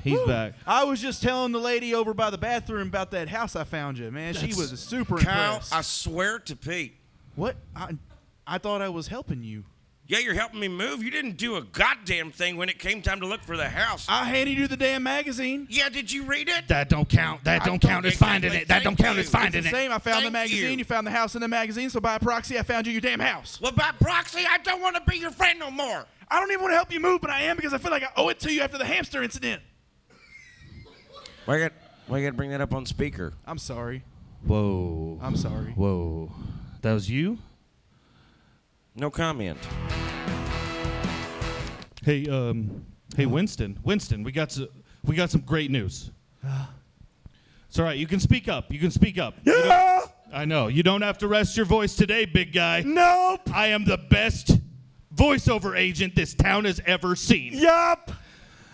He's 0.05 0.19
Whew. 0.19 0.27
back. 0.27 0.53
I 0.67 0.83
was 0.85 1.01
just 1.01 1.21
telling 1.23 1.51
the 1.51 1.59
lady 1.59 1.93
over 1.95 2.13
by 2.13 2.29
the 2.29 2.37
bathroom 2.37 2.87
about 2.87 3.11
that 3.11 3.27
house 3.27 3.55
I 3.55 3.63
found 3.65 3.97
you. 3.97 4.09
Man, 4.11 4.33
she 4.35 4.47
was 4.53 4.79
super 4.79 5.17
Kyle, 5.17 5.55
impressed. 5.55 5.73
I 5.73 5.81
swear 5.81 6.39
to 6.39 6.55
Pete. 6.55 6.95
what? 7.35 7.55
I, 7.75 7.97
I 8.45 8.59
thought 8.59 8.81
I 8.83 8.89
was 8.89 9.07
helping 9.07 9.43
you. 9.43 9.63
Yeah, 10.07 10.19
you're 10.19 10.35
helping 10.35 10.59
me 10.59 10.67
move. 10.67 11.01
You 11.01 11.09
didn't 11.09 11.37
do 11.37 11.55
a 11.55 11.63
goddamn 11.63 12.29
thing 12.31 12.57
when 12.57 12.69
it 12.69 12.77
came 12.77 13.01
time 13.01 13.19
to 13.21 13.25
look 13.25 13.41
for 13.41 13.57
the 13.57 13.67
house. 13.67 14.05
I 14.07 14.25
handed 14.25 14.55
you 14.55 14.67
the 14.67 14.77
damn 14.77 15.01
magazine. 15.01 15.65
yeah, 15.67 15.89
did 15.89 16.11
you 16.11 16.25
read 16.25 16.47
it? 16.47 16.67
That 16.67 16.89
don't 16.89 17.09
count. 17.09 17.43
That 17.43 17.63
don't 17.63 17.81
don't 17.81 17.89
count 17.89 18.05
as 18.05 18.13
exactly. 18.13 18.33
finding 18.49 18.53
it. 18.61 18.67
That 18.67 18.83
don't 18.83 18.95
Thank 18.95 18.99
count 19.07 19.15
you. 19.15 19.21
as 19.21 19.25
It's 19.25 19.33
finding 19.33 19.57
It's 19.61 19.71
the 19.71 19.75
it. 19.75 19.81
same. 19.81 19.91
I 19.91 19.97
found 19.97 20.17
the 20.17 20.21
Thank 20.25 20.33
magazine. 20.33 20.73
you. 20.73 20.77
You. 20.77 20.83
found 20.85 21.07
the 21.07 21.11
house 21.11 21.33
in 21.33 21.41
the 21.41 21.47
magazine. 21.47 21.89
So 21.89 21.99
by 21.99 22.19
proxy, 22.19 22.59
I 22.59 22.61
found 22.61 22.85
you 22.85 22.91
your 22.91 23.01
damn 23.01 23.19
house. 23.19 23.59
Well, 23.59 23.71
by 23.71 23.89
proxy, 23.99 24.43
I 24.47 24.59
don't 24.59 24.79
want 24.79 24.95
to 24.95 25.01
be 25.09 25.17
your 25.17 25.31
friend 25.31 25.57
no 25.57 25.71
more. 25.71 26.05
I 26.29 26.39
don't 26.39 26.51
even 26.51 26.61
want 26.61 26.73
to 26.73 26.75
help 26.75 26.91
you 26.93 26.99
move, 26.99 27.21
but 27.21 27.31
I 27.31 27.41
am 27.41 27.55
because 27.55 27.73
I 27.73 27.79
feel 27.79 27.89
like 27.91 28.03
I 28.03 28.09
owe 28.15 28.29
it 28.29 28.39
to 28.41 28.53
you 28.53 28.61
after 28.61 28.77
the 28.77 28.85
hamster 28.85 29.23
incident. 29.23 29.63
Why 31.45 31.57
you 31.57 31.63
got 31.63 31.73
why 32.07 32.17
you 32.19 32.25
got 32.25 32.31
to 32.31 32.37
bring 32.37 32.49
that 32.51 32.61
up 32.61 32.73
on 32.73 32.85
speaker? 32.85 33.33
I'm 33.45 33.57
sorry. 33.57 34.03
Whoa. 34.45 35.19
I'm 35.21 35.35
sorry. 35.35 35.71
Whoa. 35.71 36.31
That 36.81 36.93
was 36.93 37.09
you? 37.09 37.39
No 38.95 39.09
comment. 39.09 39.57
Hey, 42.03 42.27
um, 42.27 42.85
hey, 43.17 43.25
Winston. 43.25 43.79
Winston, 43.83 44.23
we 44.23 44.31
got 44.31 44.51
some, 44.51 44.67
we 45.03 45.15
got 45.15 45.31
some 45.31 45.41
great 45.41 45.71
news. 45.71 46.11
It's 47.67 47.79
all 47.79 47.85
right. 47.85 47.97
You 47.97 48.07
can 48.07 48.21
speak 48.21 48.47
up. 48.47 48.71
You 48.71 48.79
can 48.79 48.89
speak 48.91 49.17
up. 49.17 49.33
You 49.43 49.51
don't- 49.51 49.65
Yeah. 49.65 50.01
I 50.31 50.45
know. 50.45 50.67
You 50.67 50.81
don't 50.81 51.01
have 51.01 51.17
to 51.17 51.27
rest 51.27 51.57
your 51.57 51.65
voice 51.65 51.93
today, 51.93 52.23
big 52.23 52.53
guy. 52.53 52.83
Nope. 52.85 53.49
I 53.53 53.67
am 53.67 53.83
the 53.83 53.97
best 53.97 54.59
voiceover 55.13 55.77
agent 55.77 56.15
this 56.15 56.33
town 56.33 56.63
has 56.63 56.79
ever 56.85 57.17
seen. 57.17 57.51
Yup. 57.53 58.11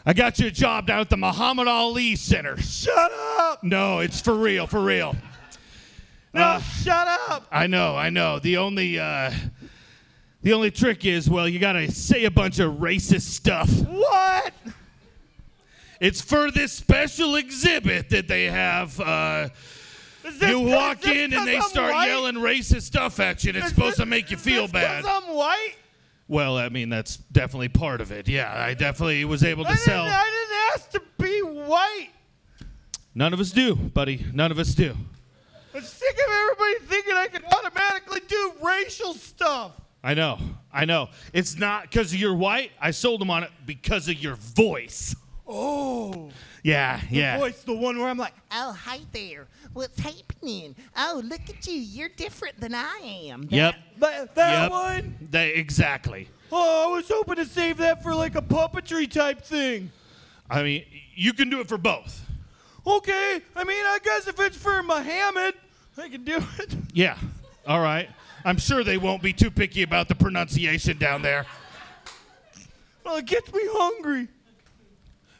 I 0.05 0.13
got 0.13 0.39
you 0.39 0.47
a 0.47 0.51
job 0.51 0.87
down 0.87 0.99
at 0.99 1.09
the 1.09 1.17
Muhammad 1.17 1.67
Ali 1.67 2.15
Center. 2.15 2.57
Shut 2.57 3.11
up. 3.39 3.63
No, 3.63 3.99
it's 3.99 4.19
for 4.19 4.33
real, 4.33 4.65
for 4.67 4.79
real. 4.81 5.15
No, 6.33 6.41
Uh, 6.41 6.61
shut 6.61 7.07
up. 7.29 7.45
I 7.51 7.67
know, 7.67 7.95
I 7.95 8.09
know. 8.09 8.39
The 8.39 8.57
only 8.57 8.97
uh 8.99 9.31
the 10.43 10.53
only 10.53 10.71
trick 10.71 11.05
is, 11.05 11.29
well, 11.29 11.47
you 11.47 11.59
gotta 11.59 11.91
say 11.91 12.25
a 12.25 12.31
bunch 12.31 12.57
of 12.59 12.75
racist 12.75 13.29
stuff. 13.29 13.69
What? 13.81 14.53
It's 15.99 16.19
for 16.19 16.49
this 16.49 16.73
special 16.73 17.35
exhibit 17.35 18.09
that 18.09 18.27
they 18.27 18.45
have. 18.45 18.99
Uh, 18.99 19.49
you 20.39 20.59
walk 20.61 21.05
in 21.05 21.31
and 21.33 21.47
they 21.47 21.57
I'm 21.57 21.61
start 21.63 21.93
white? 21.93 22.07
yelling 22.07 22.35
racist 22.35 22.83
stuff 22.83 23.19
at 23.19 23.43
you, 23.43 23.49
and 23.49 23.57
it's 23.57 23.67
Is 23.67 23.73
supposed 23.73 23.91
this- 23.97 23.99
to 23.99 24.05
make 24.07 24.31
you 24.31 24.37
feel 24.37 24.67
bad. 24.67 25.05
I'm 25.05 25.23
white. 25.35 25.75
Well, 26.27 26.57
I 26.57 26.69
mean, 26.69 26.89
that's 26.89 27.17
definitely 27.17 27.69
part 27.69 27.99
of 28.01 28.11
it. 28.11 28.27
Yeah, 28.27 28.53
I 28.55 28.73
definitely 28.73 29.25
was 29.25 29.43
able 29.43 29.65
I 29.65 29.71
to 29.71 29.75
didn't, 29.75 29.85
sell. 29.85 30.03
I 30.05 30.47
didn't 30.47 30.81
ask 30.81 30.89
to 30.91 31.01
be 31.17 31.41
white. 31.41 32.09
None 33.13 33.33
of 33.33 33.39
us 33.39 33.51
do, 33.51 33.75
buddy. 33.75 34.25
None 34.33 34.51
of 34.51 34.59
us 34.59 34.73
do. 34.73 34.95
I'm 35.73 35.81
sick 35.81 36.13
of 36.13 36.33
everybody 36.33 36.85
thinking 36.85 37.13
I 37.15 37.27
can 37.27 37.43
automatically 37.45 38.21
do 38.27 38.53
racial 38.61 39.13
stuff. 39.13 39.73
I 40.03 40.13
know. 40.13 40.39
I 40.71 40.85
know. 40.85 41.09
It's 41.33 41.57
not 41.57 41.83
because 41.83 42.15
you're 42.15 42.35
white. 42.35 42.71
I 42.79 42.91
sold 42.91 43.21
them 43.21 43.29
on 43.29 43.43
it 43.43 43.51
because 43.65 44.07
of 44.07 44.15
your 44.15 44.35
voice. 44.35 45.15
Oh. 45.53 46.29
Yeah, 46.63 47.01
yeah. 47.09 47.37
Voice, 47.39 47.61
the 47.63 47.75
one 47.75 47.97
where 47.99 48.07
I'm 48.07 48.17
like, 48.17 48.33
Oh, 48.51 48.71
hi 48.71 48.99
there. 49.11 49.47
What's 49.73 49.99
happening? 49.99 50.75
Oh, 50.95 51.21
look 51.25 51.41
at 51.49 51.67
you. 51.67 51.73
You're 51.73 52.09
different 52.09 52.59
than 52.59 52.73
I 52.73 52.99
am. 53.25 53.47
Yep. 53.49 53.75
that, 53.99 54.35
that 54.35 54.61
Yep. 54.63 54.71
one? 54.71 55.27
They, 55.29 55.53
exactly. 55.53 56.29
Oh, 56.51 56.91
I 56.91 56.95
was 56.95 57.07
hoping 57.09 57.35
to 57.35 57.45
save 57.45 57.77
that 57.77 58.01
for 58.03 58.13
like 58.15 58.35
a 58.35 58.41
puppetry 58.41 59.09
type 59.11 59.41
thing. 59.41 59.91
I 60.49 60.63
mean, 60.63 60.85
you 61.15 61.33
can 61.33 61.49
do 61.49 61.59
it 61.61 61.67
for 61.67 61.77
both. 61.77 62.25
Okay, 62.85 63.41
I 63.55 63.63
mean, 63.63 63.85
I 63.85 63.99
guess 64.03 64.27
if 64.27 64.39
it's 64.39 64.57
for 64.57 64.81
Muhammad, 64.83 65.53
I 65.97 66.09
can 66.09 66.23
do 66.23 66.37
it. 66.59 66.75
Yeah. 66.93 67.17
All 67.65 67.79
right. 67.79 68.09
I'm 68.43 68.57
sure 68.57 68.83
they 68.83 68.97
won't 68.97 69.21
be 69.21 69.31
too 69.33 69.49
picky 69.51 69.83
about 69.83 70.07
the 70.09 70.15
pronunciation 70.15 70.97
down 70.97 71.21
there. 71.21 71.45
Well, 73.05 73.17
it 73.17 73.25
gets 73.27 73.51
me 73.53 73.61
hungry. 73.65 74.27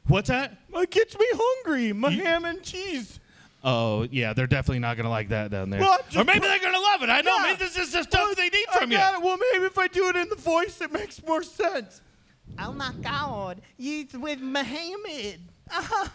What's 0.07 0.29
that? 0.29 0.57
It 0.73 0.91
gets 0.91 1.17
me 1.17 1.25
hungry. 1.31 1.93
My 1.93 2.11
ham 2.11 2.45
and 2.45 2.61
cheese. 2.63 3.19
Oh, 3.63 4.07
yeah, 4.11 4.33
they're 4.33 4.47
definitely 4.47 4.79
not 4.79 4.97
going 4.97 5.03
to 5.03 5.09
like 5.11 5.29
that 5.29 5.51
down 5.51 5.69
there. 5.69 5.81
Well, 5.81 5.93
I'm 5.93 5.99
just 6.05 6.17
or 6.17 6.23
maybe 6.23 6.39
put- 6.39 6.47
they're 6.47 6.59
going 6.59 6.73
to 6.73 6.79
love 6.79 7.03
it. 7.03 7.09
I 7.09 7.21
know. 7.21 7.35
Yeah. 7.37 7.43
Maybe 7.43 7.57
this 7.59 7.77
is 7.77 7.91
the 7.93 8.01
stuff 8.03 8.35
they 8.35 8.49
need 8.49 8.65
I 8.73 8.79
from 8.79 8.91
you. 8.91 8.97
got 8.97 9.15
it. 9.15 9.21
Well, 9.21 9.37
maybe 9.53 9.65
if 9.65 9.77
I 9.77 9.87
do 9.87 10.09
it 10.09 10.15
in 10.15 10.29
the 10.29 10.35
voice, 10.35 10.81
it 10.81 10.91
makes 10.91 11.23
more 11.23 11.43
sense. 11.43 12.01
Oh 12.59 12.73
my 12.73 12.91
God. 13.03 13.61
You 13.77 14.07
with 14.15 14.39
Muhammad. 14.41 15.39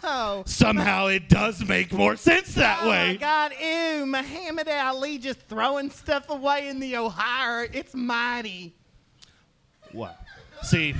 Oh. 0.02 0.42
Somehow 0.44 1.06
it 1.06 1.28
does 1.30 1.64
make 1.66 1.90
more 1.92 2.16
sense 2.16 2.54
that 2.56 2.80
Oh 2.82 2.86
my 2.86 2.90
way. 3.12 3.16
God. 3.16 3.52
Ew. 3.58 4.04
Muhammad 4.04 4.68
Ali 4.68 5.16
just 5.16 5.40
throwing 5.42 5.88
stuff 5.88 6.28
away 6.28 6.68
in 6.68 6.78
the 6.80 6.96
Ohio. 6.96 7.66
It's 7.72 7.94
mighty. 7.94 8.74
What? 9.92 10.20
See, 10.62 10.94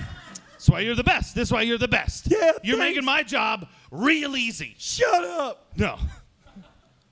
that's 0.67 0.73
why 0.73 0.81
you're 0.81 0.97
the 0.97 1.05
best. 1.05 1.35
This 1.37 1.49
is 1.49 1.53
why 1.53 1.63
you're 1.63 1.79
the 1.79 1.87
best. 1.87 2.27
Yeah, 2.29 2.51
You're 2.65 2.77
thanks. 2.77 2.91
making 2.97 3.05
my 3.05 3.23
job 3.23 3.69
real 3.93 4.37
easy. 4.37 4.75
Shut 4.79 5.25
up. 5.25 5.67
No. 5.77 5.97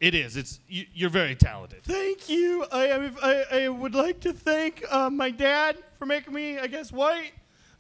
It 0.01 0.15
is. 0.15 0.37
It's 0.37 0.61
you, 0.69 0.85
you're 0.93 1.09
very 1.09 1.35
talented. 1.35 1.83
Thank 1.85 2.29
you. 2.29 2.67
I, 2.71 3.11
I, 3.23 3.63
I 3.63 3.69
would 3.69 3.95
like 3.95 4.21
to 4.21 4.35
thank 4.35 4.85
uh, 4.91 5.09
my 5.09 5.31
dad 5.31 5.79
for 5.99 6.05
making 6.05 6.35
me, 6.35 6.59
I 6.59 6.67
guess, 6.67 6.93
white. 6.93 7.31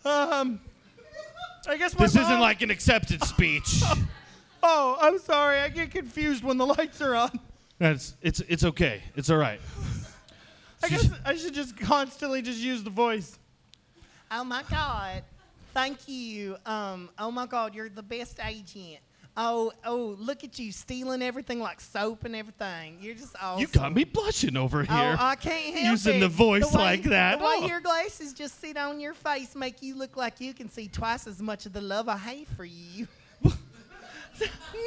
Um, 0.07 0.59
I 1.69 1.76
guess 1.76 1.99
my 1.99 2.04
This 2.07 2.14
mom- 2.14 2.25
isn't 2.25 2.40
like 2.40 2.62
an 2.62 2.71
acceptance 2.71 3.28
speech. 3.28 3.83
Oh, 4.66 4.97
I'm 5.02 5.19
sorry. 5.19 5.59
I 5.59 5.69
get 5.69 5.90
confused 5.90 6.43
when 6.43 6.57
the 6.57 6.64
lights 6.64 7.02
are 7.02 7.14
on. 7.14 7.38
That's 7.78 8.14
it's 8.23 8.40
it's 8.49 8.64
okay. 8.64 9.02
It's 9.16 9.28
all 9.28 9.37
right. 9.37 9.61
I 10.83 10.88
guess 10.88 11.11
I 11.26 11.35
should 11.37 11.52
just 11.52 11.76
constantly 11.76 12.40
just 12.40 12.61
use 12.61 12.83
the 12.83 12.88
voice. 12.88 13.38
Oh 14.31 14.45
my 14.45 14.62
God. 14.71 15.23
Thank 15.75 16.09
you. 16.09 16.57
Um, 16.64 17.11
oh 17.19 17.31
my 17.31 17.47
God, 17.47 17.75
you're 17.75 17.88
the 17.88 18.02
best 18.02 18.38
agent. 18.45 18.99
Oh, 19.37 19.73
oh, 19.85 20.14
look 20.21 20.45
at 20.45 20.61
you 20.61 20.71
stealing 20.71 21.21
everything 21.21 21.59
like 21.59 21.81
soap 21.81 22.25
and 22.25 22.37
everything. 22.37 22.99
You're 23.00 23.16
just 23.16 23.35
awesome. 23.43 23.61
You 23.61 23.66
got 23.66 23.93
me 23.93 24.04
blushing 24.04 24.57
over 24.57 24.85
here. 24.85 24.88
Oh, 24.93 25.16
I 25.19 25.35
can't 25.35 25.75
help 25.75 25.85
you. 25.85 25.90
Using 25.90 26.16
it. 26.19 26.21
the 26.21 26.28
voice 26.28 26.73
way- 26.73 26.81
like 26.81 27.02
that. 27.04 27.40
The 27.40 27.45
way 27.45 27.57
Oh. 27.62 27.66
your 27.66 27.81
glasses 27.81 28.33
just 28.33 28.61
sit 28.61 28.76
on 28.76 29.00
your 29.00 29.12
face 29.12 29.57
make 29.57 29.83
you 29.83 29.97
look 29.97 30.16
like 30.16 30.40
you 30.40 30.54
can 30.54 30.71
see 30.71 30.87
twice 30.87 31.26
as 31.26 31.43
much 31.43 31.66
of 31.66 31.73
the 31.73 31.81
love 31.81 32.09
I 32.09 32.16
have 32.16 32.47
for 32.57 32.64
you. 32.64 33.09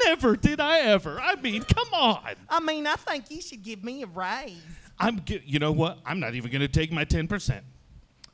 Never 0.06 0.36
did 0.38 0.60
I 0.62 0.79
ever. 0.79 1.20
I 1.20 1.36
mean, 1.36 1.63
come 1.63 1.94
on. 1.94 2.22
I 2.50 2.60
mean, 2.62 2.88
I 2.88 2.96
think 2.96 3.29
you 3.29 3.41
should 3.41 3.63
give 3.63 3.84
me 3.84 4.03
a 4.03 4.08
raise. 4.08 4.56
I'm. 5.00 5.22
You 5.46 5.60
know 5.60 5.72
what? 5.72 6.00
I'm 6.06 6.20
not 6.20 6.36
even 6.36 6.51
gonna 6.51 6.67
take 6.67 6.91
my 6.91 7.03
ten 7.03 7.27
percent. 7.27 7.63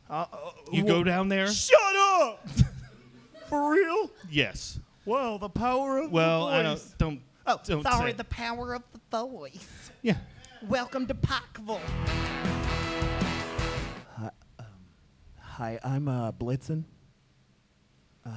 Uh, 0.10 0.26
You 0.72 0.84
go 0.86 1.04
down 1.04 1.30
there. 1.30 1.48
Shut 1.48 1.96
up! 1.96 2.48
For 3.48 3.72
real? 3.74 4.12
Yes. 4.30 4.80
Well, 5.06 5.38
the 5.38 5.50
power 5.50 6.00
of 6.00 6.12
Well, 6.12 6.48
the 6.48 6.54
I 6.54 6.64
voice. 6.64 6.96
don't. 6.98 7.10
Don't. 7.16 7.22
Oh, 7.46 7.60
don't 7.66 7.84
sorry, 7.84 8.12
say- 8.12 8.18
the 8.18 8.24
power 8.26 8.74
of 8.76 8.84
the 9.10 9.26
voice. 9.26 9.92
Yeah. 10.02 10.18
Welcome 10.68 11.08
to 11.08 11.16
Parkville. 11.16 11.82
Hi, 15.40 15.80
I'm 15.84 16.08
uh, 16.08 16.32
Blitzen. 16.32 16.84
Uh, 18.26 18.30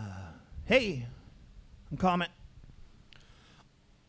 hey, 0.66 1.06
I'm 1.90 1.96
Comet. 1.96 2.28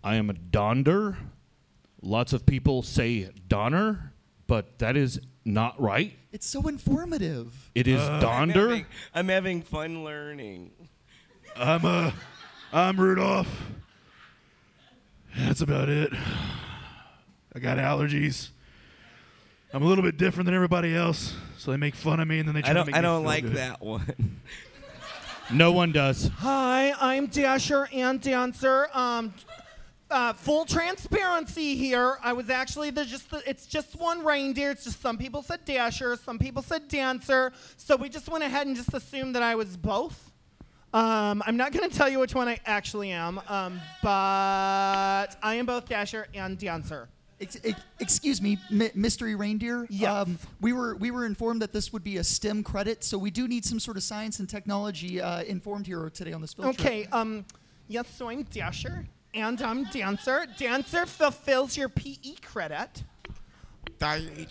I 0.03 0.15
am 0.15 0.29
a 0.29 0.33
Donder. 0.33 1.17
Lots 2.01 2.33
of 2.33 2.45
people 2.45 2.81
say 2.83 3.29
Donner, 3.47 4.13
but 4.47 4.79
that 4.79 4.97
is 4.97 5.19
not 5.45 5.79
right. 5.79 6.13
It's 6.31 6.47
so 6.47 6.67
informative. 6.67 7.69
It 7.75 7.87
is 7.87 8.01
I'm 8.01 8.19
Donder. 8.21 8.69
having, 8.69 8.85
I'm 9.13 9.27
having 9.29 9.61
fun 9.61 10.03
learning. 10.03 10.71
I'm 11.55 11.85
uh, 11.85 12.11
I'm 12.73 12.99
Rudolph. 12.99 13.47
That's 15.37 15.61
about 15.61 15.89
it. 15.89 16.11
I 17.55 17.59
got 17.59 17.77
allergies. 17.77 18.49
I'm 19.73 19.83
a 19.83 19.85
little 19.85 20.03
bit 20.03 20.17
different 20.17 20.45
than 20.45 20.55
everybody 20.55 20.95
else, 20.95 21.35
so 21.57 21.71
they 21.71 21.77
make 21.77 21.93
fun 21.95 22.19
of 22.19 22.27
me 22.27 22.39
and 22.39 22.47
then 22.47 22.55
they 22.55 22.61
try 22.61 22.71
I 22.71 22.73
to 22.73 22.79
don't. 22.79 22.85
make 22.87 22.95
I 22.95 23.01
don't 23.01 23.23
like 23.23 23.43
good. 23.43 23.55
that 23.55 23.81
one. 23.81 24.41
No 25.49 25.71
one 25.71 25.93
does. 25.93 26.29
Hi, 26.39 26.93
I'm 26.99 27.27
Dasher 27.27 27.87
and 27.93 28.19
Dancer. 28.19 28.89
Um, 28.93 29.33
uh, 30.09 30.33
full 30.33 30.65
transparency 30.65 31.75
here. 31.75 32.17
I 32.23 32.33
was 32.33 32.49
actually 32.49 32.91
the 32.91 33.05
just 33.05 33.29
the, 33.29 33.41
it's 33.49 33.65
just 33.65 33.99
one 33.99 34.23
reindeer. 34.23 34.71
It's 34.71 34.83
just 34.83 35.01
some 35.01 35.17
people 35.17 35.41
said 35.41 35.65
Dasher, 35.65 36.15
some 36.15 36.39
people 36.39 36.61
said 36.61 36.87
Dancer. 36.87 37.51
So 37.77 37.95
we 37.95 38.09
just 38.09 38.29
went 38.29 38.43
ahead 38.43 38.67
and 38.67 38.75
just 38.75 38.93
assumed 38.93 39.35
that 39.35 39.43
I 39.43 39.55
was 39.55 39.75
both. 39.77 40.31
Um, 40.93 41.43
I'm 41.45 41.57
not 41.57 41.73
going 41.73 41.89
to 41.89 41.95
tell 41.95 42.07
you 42.07 42.19
which 42.19 42.33
one 42.33 42.47
I 42.47 42.59
actually 42.65 43.11
am, 43.11 43.41
um, 43.49 43.79
but 44.01 45.35
I 45.43 45.55
am 45.55 45.65
both 45.65 45.87
Dasher 45.87 46.27
and 46.33 46.57
Dancer. 46.57 47.09
Ex- 47.39 47.59
ex- 47.63 47.81
excuse 47.99 48.41
me, 48.41 48.57
mi- 48.71 48.89
mystery 48.95 49.35
reindeer. 49.35 49.81
Um, 49.81 49.87
Yes. 49.91 50.27
we 50.61 50.73
were 50.73 50.95
we 50.95 51.11
were 51.11 51.25
informed 51.25 51.61
that 51.61 51.71
this 51.73 51.93
would 51.93 52.03
be 52.03 52.17
a 52.17 52.23
STEM 52.23 52.63
credit, 52.63 53.03
so 53.03 53.17
we 53.17 53.29
do 53.29 53.47
need 53.47 53.63
some 53.63 53.79
sort 53.79 53.97
of 53.97 54.01
science 54.03 54.39
and 54.39 54.49
technology 54.49 55.21
uh, 55.21 55.43
informed 55.43 55.85
here 55.85 56.09
today 56.09 56.33
on 56.33 56.41
this 56.41 56.53
trip. 56.53 56.67
Okay, 56.69 57.05
um, 57.11 57.45
yes, 57.89 58.07
so 58.15 58.29
I'm 58.29 58.41
Dasher 58.43 59.05
and 59.33 59.61
I'm 59.61 59.85
Dancer. 59.85 60.45
Dancer 60.57 61.05
fulfills 61.05 61.77
your 61.77 61.89
PE 61.89 62.35
credit. 62.41 63.03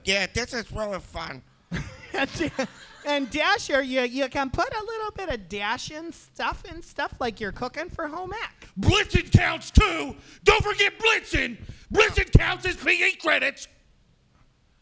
Yeah, 0.04 0.26
this 0.32 0.52
is 0.54 0.70
really 0.72 1.00
fun. 1.00 1.42
and, 2.12 2.30
and 3.06 3.30
Dasher, 3.30 3.82
you, 3.82 4.02
you 4.02 4.28
can 4.28 4.50
put 4.50 4.72
a 4.72 4.84
little 4.84 5.10
bit 5.16 5.28
of 5.28 5.48
dash 5.48 5.90
in 5.90 6.12
stuff 6.12 6.64
and 6.68 6.84
stuff 6.84 7.14
like 7.20 7.40
you're 7.40 7.52
cooking 7.52 7.88
for 7.88 8.08
home 8.08 8.32
ec. 8.32 8.68
Blitzen 8.78 9.30
counts 9.30 9.70
too. 9.70 10.16
Don't 10.44 10.64
forget 10.64 10.94
Blitzen. 10.98 11.58
Blitzen 11.92 12.32
counts 12.32 12.66
as 12.66 12.76
PE 12.76 13.12
credits. 13.22 13.68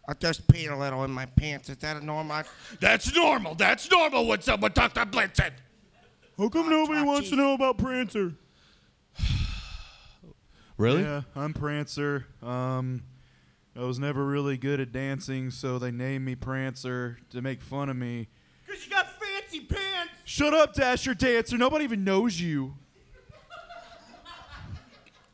I 0.07 0.13
just 0.15 0.47
peed 0.49 0.71
a 0.71 0.77
little 0.77 1.05
in 1.05 1.11
my 1.11 1.27
pants. 1.27 1.71
Is 1.71 1.79
that 1.79 1.97
a 1.97 2.05
normal? 2.05 2.43
That's 2.81 3.15
normal. 3.15 3.55
That's 3.55 3.91
normal 3.91 4.27
when 4.27 4.43
someone 4.43 4.73
talks 4.73 4.95
to 4.95 5.07
Blitzen. 5.07 5.53
How 6.37 6.49
come 6.49 6.69
nobody 6.69 7.03
wants 7.03 7.31
to 7.31 7.37
know 7.37 7.55
about 7.55 7.79
Prancer? 7.79 8.35
Really? 10.77 11.03
Yeah, 11.03 11.23
I'm 11.37 11.55
Prancer. 11.55 12.27
Um, 12.43 13.03
I 13.77 13.83
was 13.83 13.99
never 13.99 14.25
really 14.25 14.57
good 14.57 14.81
at 14.81 14.93
dancing, 14.93 15.51
so 15.51 15.79
they 15.79 15.91
named 15.91 16.25
me 16.25 16.35
Prancer 16.35 17.19
to 17.31 17.41
make 17.43 17.61
fun 17.61 17.89
of 17.89 17.97
me. 17.97 18.29
Because 18.67 18.85
you 18.85 18.91
got 18.91 19.07
fancy 19.21 19.61
pants. 19.61 20.13
Shut 20.25 20.53
up, 20.53 20.75
Dasher 20.75 21.15
Dancer. 21.15 21.57
Nobody 21.57 21.85
even 21.85 22.03
knows 22.03 22.41
you. 22.41 22.75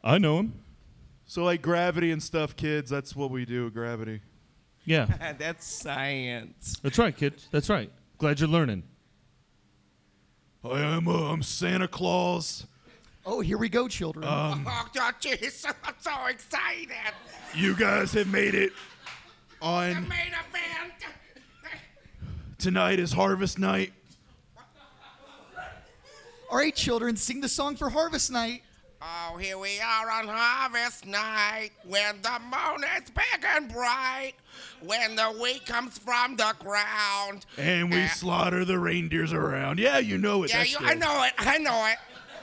I 0.03 0.19
know 0.19 0.39
him. 0.39 0.55
So 1.27 1.45
like 1.45 1.63
gravity 1.63 2.11
and 2.11 2.23
stuff, 2.23 2.57
kids. 2.57 2.91
That's 2.91 3.15
what 3.15 3.31
we 3.31 3.45
do. 3.45 3.71
Gravity. 3.71 4.21
Yeah. 4.85 5.07
That's 5.39 5.67
science. 5.67 6.77
That's 6.83 6.99
right, 6.99 7.17
kids. 7.17 7.49
That's 7.51 7.69
right. 7.69 7.91
Glad 8.19 8.41
you're 8.41 8.49
learning. 8.49 8.83
I 10.65 10.81
am. 10.81 11.09
Uh, 11.09 11.31
I'm 11.33 11.43
Santa 11.43 11.89
Claus. 11.89 12.67
Oh, 13.27 13.41
here 13.41 13.59
we 13.59 13.69
go, 13.69 13.87
children. 13.89 14.25
Oh, 14.29 14.55
jeez, 15.21 15.65
I'm 15.85 15.95
so 16.01 16.27
excited. 16.27 16.91
You 17.55 17.77
guys 17.77 18.13
have 18.13 18.29
made 18.29 18.55
it. 18.55 18.73
On 19.63 20.09
Made 20.09 20.33
a 20.33 20.53
band. 20.53 20.93
tonight 22.59 22.99
is 22.99 23.13
Harvest 23.13 23.59
Night. 23.59 23.93
All 26.51 26.57
right, 26.57 26.75
children, 26.75 27.15
sing 27.17 27.41
the 27.43 27.49
song 27.49 27.77
for 27.77 27.91
Harvest 27.91 28.31
Night. 28.31 28.63
Oh, 29.03 29.37
here 29.39 29.57
we 29.59 29.81
are 29.81 30.11
on 30.11 30.27
harvest 30.29 31.07
night 31.07 31.71
when 31.87 32.21
the 32.21 32.39
moon 32.41 32.85
is 32.99 33.09
big 33.11 33.45
and 33.47 33.73
bright, 33.73 34.33
when 34.83 35.17
the 35.17 35.25
wheat 35.43 35.65
comes 35.65 35.97
from 35.97 36.37
the 36.37 36.55
ground. 36.59 37.47
And 37.57 37.91
we 37.91 38.03
Uh, 38.03 38.09
slaughter 38.09 38.65
the 38.67 38.79
reindeers 38.79 39.33
around. 39.33 39.79
Yeah, 39.79 39.99
you 39.99 40.19
know 40.19 40.43
it. 40.43 40.51
Yeah, 40.51 40.65
you. 40.65 40.77
I 40.81 40.93
know 40.95 41.23
it. 41.23 41.33
I 41.39 41.57
know 41.59 41.87
it. 41.87 41.97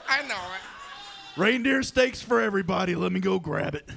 I 0.08 0.22
know 0.26 0.34
it. 0.34 1.40
Reindeer 1.40 1.82
steaks 1.82 2.20
for 2.20 2.40
everybody. 2.40 2.94
Let 2.94 3.12
me 3.12 3.20
go 3.20 3.38
grab 3.38 3.74
it. 3.74 3.88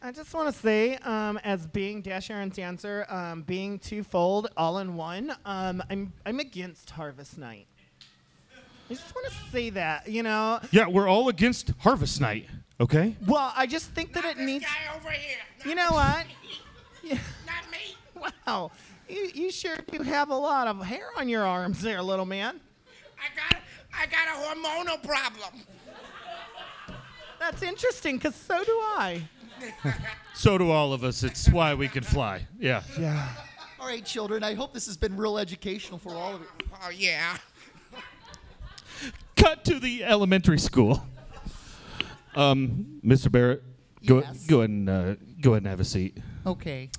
I 0.00 0.12
just 0.12 0.34
want 0.34 0.54
to 0.54 0.60
say, 0.60 0.96
um, 0.98 1.38
as 1.44 1.66
being 1.66 2.02
Dasher 2.02 2.34
and 2.34 2.52
Dancer, 2.52 3.06
um, 3.08 3.42
being 3.42 3.78
twofold, 3.78 4.48
all 4.56 4.78
in 4.78 4.96
one, 4.96 5.34
um, 5.46 5.82
I'm 5.88 6.12
I'm 6.26 6.40
against 6.40 6.90
Harvest 6.90 7.38
Night. 7.38 7.66
I 8.90 8.94
just 8.94 9.14
want 9.14 9.26
to 9.28 9.34
say 9.50 9.70
that, 9.70 10.06
you 10.08 10.22
know. 10.22 10.60
Yeah, 10.70 10.88
we're 10.88 11.08
all 11.08 11.30
against 11.30 11.72
Harvest 11.78 12.20
Night. 12.20 12.46
Okay. 12.80 13.16
Well, 13.26 13.50
I 13.56 13.66
just 13.66 13.90
think 13.92 14.12
that 14.12 14.24
it 14.26 14.36
This 14.36 14.46
needs. 14.46 14.64
guy 14.66 14.94
over 14.94 15.10
here. 15.10 15.38
Not 15.58 15.66
You 15.66 15.74
know 15.74 15.88
what? 15.90 16.26
Yeah. 17.02 17.18
Not 17.46 17.70
me. 17.70 18.30
Wow, 18.46 18.70
you 19.10 19.30
you 19.34 19.50
sure 19.52 19.76
do 19.92 20.02
have 20.02 20.30
a 20.30 20.34
lot 20.34 20.66
of 20.66 20.80
hair 20.82 21.06
on 21.18 21.28
your 21.28 21.44
arms, 21.44 21.82
there, 21.82 22.00
little 22.00 22.24
man. 22.24 22.60
I 23.18 23.52
got 23.52 23.60
I 23.98 24.06
got 24.06 24.28
a 24.28 24.40
hormonal 24.40 25.02
problem. 25.02 25.60
That's 27.38 27.62
interesting, 27.62 28.18
cause 28.18 28.34
so 28.34 28.62
do 28.64 28.72
I. 28.72 29.22
So 30.36 30.58
do 30.58 30.68
all 30.72 30.92
of 30.92 31.04
us. 31.04 31.22
It's 31.22 31.48
why 31.48 31.74
we 31.74 31.86
can 31.86 32.02
fly. 32.02 32.44
Yeah. 32.58 32.82
Yeah. 32.98 33.28
All 33.78 33.86
right, 33.86 34.04
children, 34.04 34.42
I 34.42 34.54
hope 34.54 34.74
this 34.74 34.84
has 34.86 34.96
been 34.96 35.16
real 35.16 35.38
educational 35.38 35.96
for 35.96 36.10
all 36.10 36.34
of 36.34 36.40
you. 36.40 36.46
Oh 36.82 36.90
yeah. 36.90 37.36
Cut 39.36 39.64
to 39.66 39.78
the 39.78 40.02
elementary 40.04 40.58
school. 40.58 41.06
Um, 42.34 43.00
Mr. 43.06 43.30
Barrett, 43.30 43.62
go 44.04 44.20
Yes? 44.22 44.44
go 44.46 44.58
ahead 44.58 44.70
and 44.70 44.88
uh, 44.90 45.14
go 45.40 45.52
ahead 45.52 45.62
and 45.62 45.66
have 45.68 45.78
a 45.80 45.84
seat. 45.84 46.18
Okay. 46.44 46.90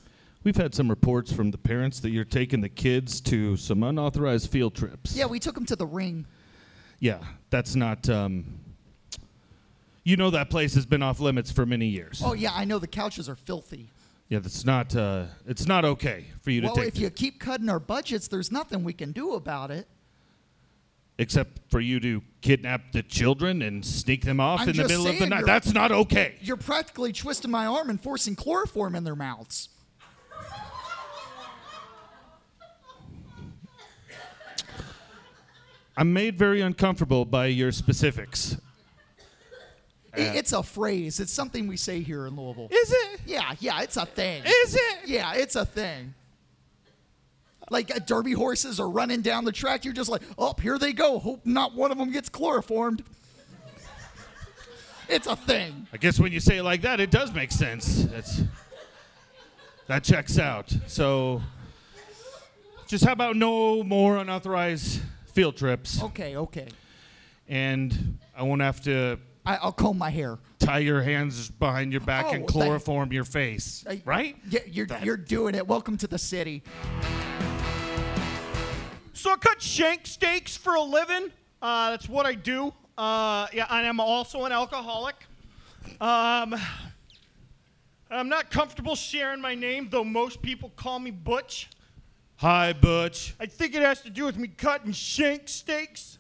We've 0.46 0.56
had 0.56 0.74
some 0.74 0.90
reports 0.90 1.34
from 1.34 1.52
the 1.52 1.58
parents 1.58 2.00
that 2.00 2.12
you're 2.12 2.24
taking 2.24 2.62
the 2.62 2.70
kids 2.70 3.20
to 3.22 3.58
some 3.58 3.84
unauthorized 3.84 4.50
field 4.50 4.76
trips. 4.76 5.14
Yeah, 5.16 5.26
we 5.26 5.40
took 5.40 5.56
them 5.56 5.66
to 5.66 5.76
the 5.76 5.86
ring. 5.88 6.26
Yeah, 7.00 7.20
that's 7.50 7.76
not. 7.76 8.10
Um, 8.10 8.60
you 10.04 10.18
know 10.18 10.30
that 10.32 10.50
place 10.50 10.76
has 10.76 10.86
been 10.86 11.02
off 11.02 11.20
limits 11.20 11.52
for 11.52 11.66
many 11.66 11.88
years. 11.88 12.22
Oh, 12.24 12.34
yeah, 12.34 12.52
I 12.54 12.64
know 12.66 12.78
the 12.80 12.88
couches 12.88 13.28
are 13.28 13.36
filthy. 13.36 13.90
Yeah, 14.30 14.40
that's 14.40 14.66
not. 14.66 14.96
Uh, 14.96 15.26
it's 15.46 15.68
not 15.68 15.86
okay 15.86 16.26
for 16.42 16.52
you 16.52 16.62
to 16.62 16.68
take. 16.68 16.76
Well, 16.78 16.88
if 16.88 16.98
you 16.98 17.10
keep 17.10 17.40
cutting 17.40 17.70
our 17.70 17.80
budgets, 17.80 18.28
there's 18.28 18.52
nothing 18.52 18.84
we 18.84 18.94
can 18.94 19.12
do 19.12 19.34
about 19.34 19.72
it. 19.72 19.88
except 21.18 21.60
for 21.70 21.80
you 21.80 22.00
to 22.00 22.22
kidnap 22.42 22.92
the 22.92 23.02
children 23.02 23.62
and 23.62 23.86
sneak 23.86 24.24
them 24.26 24.40
off 24.40 24.62
I'm 24.62 24.70
in 24.70 24.76
the 24.76 24.88
middle 24.88 25.08
of 25.08 25.18
the 25.18 25.28
night. 25.28 25.46
That's 25.46 25.74
not 25.74 25.92
okay. 25.92 26.36
You're 26.42 26.58
practically 26.58 27.14
twisting 27.14 27.52
my 27.52 27.66
arm 27.66 27.90
and 27.90 28.02
forcing 28.02 28.36
chloroform 28.36 28.96
in 28.96 29.04
their 29.06 29.16
mouths. 29.16 29.70
I'm 35.98 36.12
made 36.14 36.38
very 36.38 36.62
uncomfortable 36.62 37.26
by 37.26 37.48
your 37.48 37.72
specifics. 37.72 38.58
I- 40.14 40.20
it's 40.20 40.54
a 40.54 40.64
phrase. 40.64 41.20
It's 41.20 41.32
something 41.34 41.68
we 41.68 41.78
say 41.78 42.02
here 42.02 42.26
in 42.26 42.36
Louisville. 42.36 42.68
Is 42.72 42.92
it? 42.92 43.22
Yeah, 43.26 43.54
yeah, 43.60 43.82
it's 43.82 43.98
a 43.98 44.06
thing. 44.06 44.44
Is 44.46 44.76
it? 44.76 44.98
Yeah, 45.06 45.34
it's 45.34 45.56
a 45.56 45.66
thing. 45.66 46.14
Like 47.70 47.94
uh, 47.94 48.00
derby 48.00 48.32
horses 48.34 48.80
are 48.80 48.90
running 48.90 49.22
down 49.22 49.44
the 49.44 49.52
track, 49.52 49.84
you're 49.86 49.94
just 49.94 50.10
like, 50.10 50.22
oh, 50.38 50.54
here 50.62 50.78
they 50.78 50.94
go. 50.94 51.18
Hope 51.20 51.46
not 51.46 51.74
one 51.74 51.92
of 51.92 51.98
them 51.98 52.12
gets 52.12 52.30
chloroformed. 52.30 53.04
It's 55.08 55.28
a 55.28 55.36
thing. 55.36 55.88
I 55.94 55.98
guess 55.98 56.20
when 56.20 56.32
you 56.32 56.40
say 56.40 56.58
it 56.58 56.64
like 56.64 56.82
that, 56.82 57.00
it 57.00 57.12
does 57.12 57.32
make 57.34 57.52
sense. 57.52 58.06
That's 58.06 58.42
that 59.88 60.04
checks 60.04 60.40
out. 60.40 60.74
So, 60.88 61.42
just 62.88 63.04
how 63.06 63.12
about 63.14 63.36
no 63.36 63.84
more 63.84 64.18
unauthorized 64.18 65.02
field 65.36 65.58
trips, 65.58 66.02
Okay, 66.02 66.38
okay. 66.38 66.68
and 67.50 68.18
I 68.36 68.44
won't 68.44 68.62
have 68.62 68.82
to 68.84 69.20
I, 69.46 69.58
I'll 69.58 69.74
comb 69.74 69.98
my 70.00 70.10
hair. 70.10 70.40
Tie 70.58 70.80
your 70.80 71.04
hands 71.04 71.52
behind 71.52 71.92
your 71.92 72.02
back 72.02 72.26
Oh, 72.26 72.30
and 72.30 72.38
thank- 72.40 72.50
chloroform 72.50 73.12
your 73.14 73.26
face. 73.26 73.84
I- 73.88 74.02
right? 74.06 74.36
Yeah, 74.50 74.62
you're 74.66 74.88
you're 75.04 75.18
doing 75.18 75.54
it. 75.54 75.68
Welcome 75.68 75.98
to 75.98 76.08
the 76.08 76.18
city. 76.18 76.64
So 79.14 79.32
I 79.32 79.36
cut 79.36 79.62
shank 79.62 80.08
steaks 80.08 80.56
for 80.58 80.76
a 80.76 80.82
living. 80.82 81.32
Uh, 81.62 81.92
that's 81.92 82.08
what 82.10 82.26
I 82.26 82.34
do. 82.34 82.74
Uh, 82.98 83.48
yeah, 83.54 83.66
and 83.70 83.86
I'm 83.86 84.00
also 84.00 84.46
an 84.46 84.52
alcoholic. 84.52 85.16
Um, 86.02 86.56
I'm 88.10 88.30
not 88.30 88.50
comfortable 88.52 88.96
sharing 88.96 89.42
my 89.42 89.54
name, 89.56 89.90
though 89.92 90.04
most 90.04 90.42
people 90.42 90.72
call 90.76 91.00
me 91.00 91.12
Butch. 91.12 91.70
Hi, 92.38 92.74
Butch. 92.74 93.34
I 93.40 93.46
think 93.46 93.76
it 93.76 93.82
has 93.82 94.02
to 94.02 94.10
do 94.10 94.26
with 94.26 94.38
me 94.38 94.48
cutting 94.50 94.92
shank 94.92 95.48
steaks. 95.48 96.18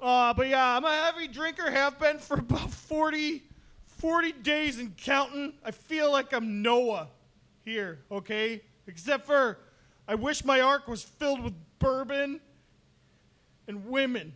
Uh, 0.00 0.34
but 0.34 0.48
yeah, 0.48 0.76
I'm 0.76 0.84
a 0.84 0.92
heavy 0.92 1.28
drinker, 1.28 1.70
have 1.70 1.98
been 1.98 2.18
for 2.18 2.34
about 2.38 2.70
40, 2.70 3.42
40 3.86 4.32
days 4.32 4.78
and 4.78 4.94
counting. 4.98 5.54
I 5.64 5.70
feel 5.70 6.12
like 6.12 6.32
I'm 6.34 6.60
Noah 6.60 7.08
here, 7.64 8.00
okay? 8.10 8.60
Except 8.86 9.24
for 9.26 9.58
I 10.06 10.14
wish 10.14 10.44
my 10.44 10.60
ark 10.60 10.86
was 10.88 11.02
filled 11.02 11.42
with 11.42 11.54
bourbon 11.78 12.40
and 13.66 13.86
women. 13.86 14.34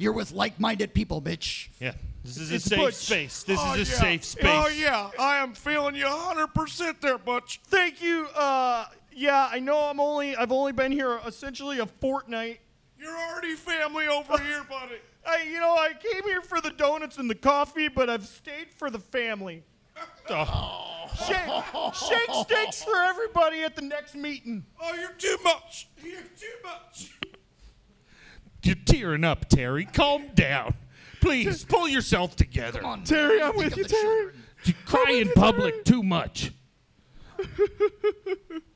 You're 0.00 0.12
with 0.12 0.30
like-minded 0.30 0.94
people, 0.94 1.20
Mitch. 1.20 1.72
Yeah. 1.80 1.94
This 2.22 2.36
is 2.36 2.52
It's 2.52 2.66
a 2.66 2.68
safe 2.68 2.78
Butch. 2.78 2.94
space. 2.94 3.42
This 3.42 3.58
Oh, 3.60 3.74
is 3.74 3.88
a 3.88 3.92
yeah. 3.92 3.98
safe 3.98 4.24
space. 4.24 4.44
Oh 4.46 4.68
yeah, 4.68 5.10
I 5.18 5.38
am 5.38 5.54
feeling 5.54 5.96
you 5.96 6.04
100% 6.04 7.00
there, 7.00 7.18
Butch. 7.18 7.58
Thank 7.64 8.00
you. 8.00 8.28
Uh, 8.36 8.86
yeah, 9.18 9.48
I 9.50 9.58
know 9.58 9.76
I'm 9.78 10.00
only 10.00 10.36
I've 10.36 10.52
only 10.52 10.72
been 10.72 10.92
here 10.92 11.20
essentially 11.26 11.78
a 11.80 11.86
fortnight. 11.86 12.60
You're 12.98 13.16
already 13.16 13.54
family 13.54 14.06
over 14.06 14.38
here, 14.42 14.64
buddy. 14.68 14.96
I 15.26 15.42
you 15.42 15.58
know 15.60 15.74
I 15.74 15.92
came 15.98 16.22
here 16.24 16.40
for 16.42 16.60
the 16.60 16.70
donuts 16.70 17.18
and 17.18 17.28
the 17.28 17.34
coffee, 17.34 17.88
but 17.88 18.08
I've 18.08 18.26
stayed 18.26 18.70
for 18.70 18.90
the 18.90 18.98
family. 18.98 19.62
Oh. 20.30 21.08
Shake, 21.26 21.38
shake 21.94 22.44
steaks 22.44 22.84
for 22.84 22.96
everybody 22.96 23.62
at 23.62 23.74
the 23.74 23.80
next 23.82 24.14
meeting. 24.14 24.64
Oh, 24.78 24.94
you're 24.94 25.12
too 25.12 25.38
much. 25.42 25.88
You're 26.04 26.20
too 26.20 26.46
much. 26.62 27.18
You're 28.62 28.76
tearing 28.84 29.24
up, 29.24 29.48
Terry. 29.48 29.86
Calm 29.86 30.26
down. 30.34 30.74
Please 31.22 31.64
pull 31.64 31.88
yourself 31.88 32.36
together. 32.36 32.80
Come 32.80 32.90
on, 32.90 33.04
Terry, 33.04 33.40
I'm 33.40 33.52
think 33.52 33.64
with 33.64 33.72
of 33.72 33.78
you, 33.78 33.84
the 33.84 33.88
Terry. 33.88 34.02
children. 34.02 34.44
You 34.64 34.74
cry 34.84 35.12
in 35.12 35.28
public 35.32 35.84
too 35.86 36.02
much. 36.02 36.52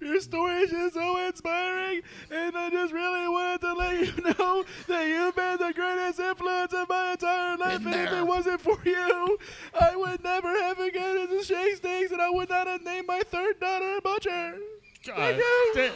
Your 0.00 0.20
story 0.20 0.54
is 0.60 0.70
just 0.70 0.94
so 0.94 1.26
inspiring, 1.26 2.02
and 2.30 2.56
I 2.56 2.70
just 2.70 2.92
really 2.92 3.28
wanted 3.28 3.60
to 3.62 3.72
let 3.74 3.98
you 3.98 4.22
know 4.38 4.64
that 4.88 5.06
you've 5.06 5.34
been 5.36 5.56
the 5.58 5.72
greatest 5.74 6.20
influence 6.20 6.72
of 6.74 6.88
my 6.88 7.12
entire 7.12 7.56
life. 7.56 7.84
And 7.86 7.94
if 7.94 8.12
it 8.12 8.26
wasn't 8.26 8.60
for 8.60 8.78
you, 8.84 9.38
I 9.80 9.96
would 9.96 10.22
never 10.22 10.48
have 10.60 10.76
begun 10.78 11.16
into 11.18 11.42
shake 11.42 11.76
steaks, 11.76 12.12
and 12.12 12.20
I 12.20 12.30
would 12.30 12.48
not 12.48 12.66
have 12.66 12.82
named 12.82 13.06
my 13.06 13.22
third 13.30 13.58
daughter 13.60 14.00
Butcher. 14.02 14.56
Thank 15.04 15.36
you. 15.38 15.92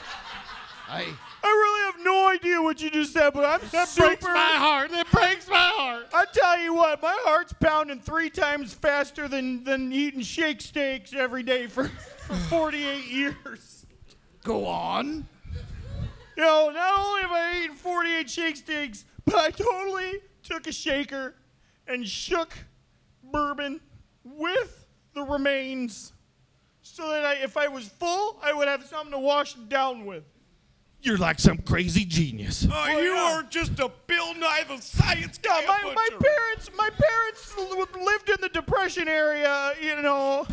I, 0.89 1.07
I 1.45 1.49
really 1.49 1.93
have 1.93 2.05
no 2.05 2.29
idea 2.31 2.61
what 2.61 2.81
you 2.83 2.91
just 2.91 3.13
said, 3.13 3.31
but 3.33 3.45
I'm 3.45 3.61
That 3.71 3.87
super. 3.89 4.07
breaks 4.09 4.25
my 4.25 4.53
heart. 4.57 4.91
That 4.91 5.11
breaks 5.13 5.49
my 5.49 5.71
heart. 5.77 6.07
I 6.13 6.25
tell 6.33 6.59
you 6.61 6.75
what, 6.75 7.01
my 7.01 7.17
heart's 7.21 7.53
pounding 7.53 8.01
three 8.01 8.29
times 8.31 8.75
faster 8.75 9.29
than 9.29 9.63
than 9.63 9.93
eating 9.93 10.23
shake 10.23 10.61
steaks 10.61 11.13
every 11.13 11.43
day 11.45 11.67
for, 11.69 11.89
for 11.89 12.35
48 12.35 13.05
years. 13.07 13.87
Go 14.45 14.67
on. 14.67 15.27
You 16.37 16.43
know, 16.43 16.71
not 16.71 16.99
only 16.99 17.23
have 17.23 17.33
I 17.33 17.61
eaten 17.65 17.77
48 17.77 18.31
shake 18.31 18.57
steaks, 18.57 19.05
but 19.25 19.35
I 19.35 19.51
totally 19.51 20.21
took 20.43 20.67
a 20.67 20.73
shaker 20.73 21.35
and 21.87 22.07
shook 22.07 22.57
bourbon 23.33 23.81
with 24.25 24.87
the 25.15 25.23
remains 25.23 26.13
so 26.83 27.09
that 27.09 27.25
I, 27.25 27.35
if 27.35 27.57
I 27.57 27.69
was 27.69 27.89
full, 27.89 28.39
I 28.43 28.53
would 28.53 28.69
have 28.69 28.85
something 28.85 29.13
to 29.13 29.19
wash 29.19 29.55
it 29.55 29.69
down 29.69 30.07
with. 30.07 30.25
You're 31.03 31.19
like 31.19 31.39
some 31.39 31.59
crazy 31.59 32.05
genius. 32.05 32.67
Oh, 32.71 32.87
oh 32.89 33.01
you 33.01 33.13
are 33.13 33.43
just 33.45 33.79
a 33.79 33.91
Bill 34.07 34.35
Nye 34.35 34.65
the 34.69 34.81
Science 34.83 35.39
Guy. 35.39 35.61
Yeah, 35.61 35.67
my, 35.67 35.95
my 35.95 36.09
parents, 36.21 36.71
my 36.77 36.91
parents 36.91 37.57
lived 37.97 38.29
in 38.29 38.37
the 38.41 38.51
Depression 38.51 39.09
area, 39.09 39.73
you 39.81 40.03
know. 40.03 40.47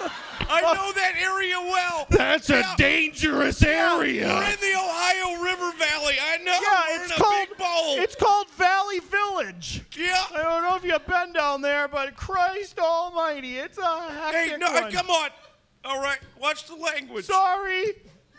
I 0.00 0.62
oh. 0.64 0.72
know 0.74 0.92
that 0.92 1.14
area 1.20 1.60
well. 1.60 2.06
That's 2.10 2.48
Yeah. 2.48 2.74
a 2.74 2.76
dangerous 2.76 3.62
area. 3.62 4.26
We're 4.26 4.50
in 4.50 4.60
the 4.60 4.78
Ohio 4.78 5.42
River 5.42 5.72
Valley. 5.78 6.16
I 6.20 6.36
know. 6.38 6.58
Yeah, 6.60 6.84
We're 6.98 7.04
it's 7.04 7.12
called 7.16 7.48
big 7.48 7.58
bowl. 7.58 7.96
it's 8.02 8.16
called 8.16 8.50
Valley 8.50 9.00
Village. 9.00 9.82
yeah. 9.96 10.24
I 10.34 10.42
don't 10.42 10.62
know 10.62 10.76
if 10.76 10.84
you've 10.84 11.06
been 11.06 11.32
down 11.32 11.62
there, 11.62 11.86
but 11.88 12.16
Christ 12.16 12.78
Almighty, 12.78 13.58
it's 13.58 13.78
a 13.78 14.10
hectic 14.10 14.52
Hey, 14.52 14.56
no, 14.56 14.72
one. 14.72 14.90
come 14.90 15.10
on. 15.10 15.30
All 15.84 16.00
right, 16.02 16.18
watch 16.38 16.66
the 16.66 16.74
language. 16.74 17.24
Sorry, 17.26 17.84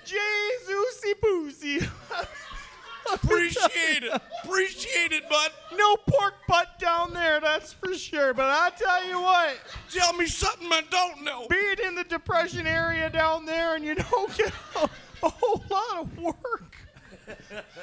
Jesus 0.05 1.03
Boozy. 1.21 1.79
Appreciate 3.13 4.03
it. 4.03 4.21
Appreciate 4.43 5.11
it, 5.11 5.27
bud. 5.29 5.51
no 5.75 5.95
pork 6.07 6.35
butt 6.47 6.70
down 6.91 7.13
there, 7.13 7.39
that's 7.39 7.73
for 7.73 7.93
sure. 7.93 8.33
But 8.33 8.47
I 8.47 8.69
tell 8.77 9.07
you 9.07 9.21
what, 9.21 9.55
Tell 9.89 10.13
me 10.13 10.25
something 10.27 10.67
I 10.71 10.81
don't 10.89 11.23
know. 11.23 11.47
being 11.49 11.77
in 11.85 11.95
the 11.95 12.03
depression 12.03 12.67
area 12.67 13.09
down 13.09 13.45
there 13.45 13.75
and 13.75 13.83
you 13.85 13.95
don't 13.95 14.37
get 14.37 14.51
a, 14.75 14.89
a 15.23 15.29
whole 15.29 15.63
lot 15.69 15.99
of 16.01 16.17
work, 16.17 16.75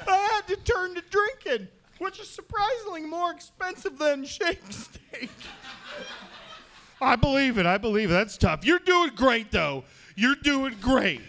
I 0.07 0.29
had 0.33 0.47
to 0.47 0.55
turn 0.57 0.95
to 0.95 1.01
drinking, 1.09 1.67
which 1.97 2.19
is 2.19 2.29
surprisingly 2.29 3.01
more 3.01 3.31
expensive 3.31 3.97
than 3.97 4.25
shake 4.25 4.61
steak. 4.69 5.31
I 7.01 7.15
believe 7.15 7.57
it. 7.57 7.65
I 7.65 7.77
believe 7.77 8.09
it. 8.11 8.13
That's 8.13 8.37
tough. 8.37 8.65
You're 8.65 8.79
doing 8.79 9.11
great, 9.15 9.51
though. 9.51 9.85
You're 10.15 10.35
doing 10.35 10.75
great. 10.81 11.21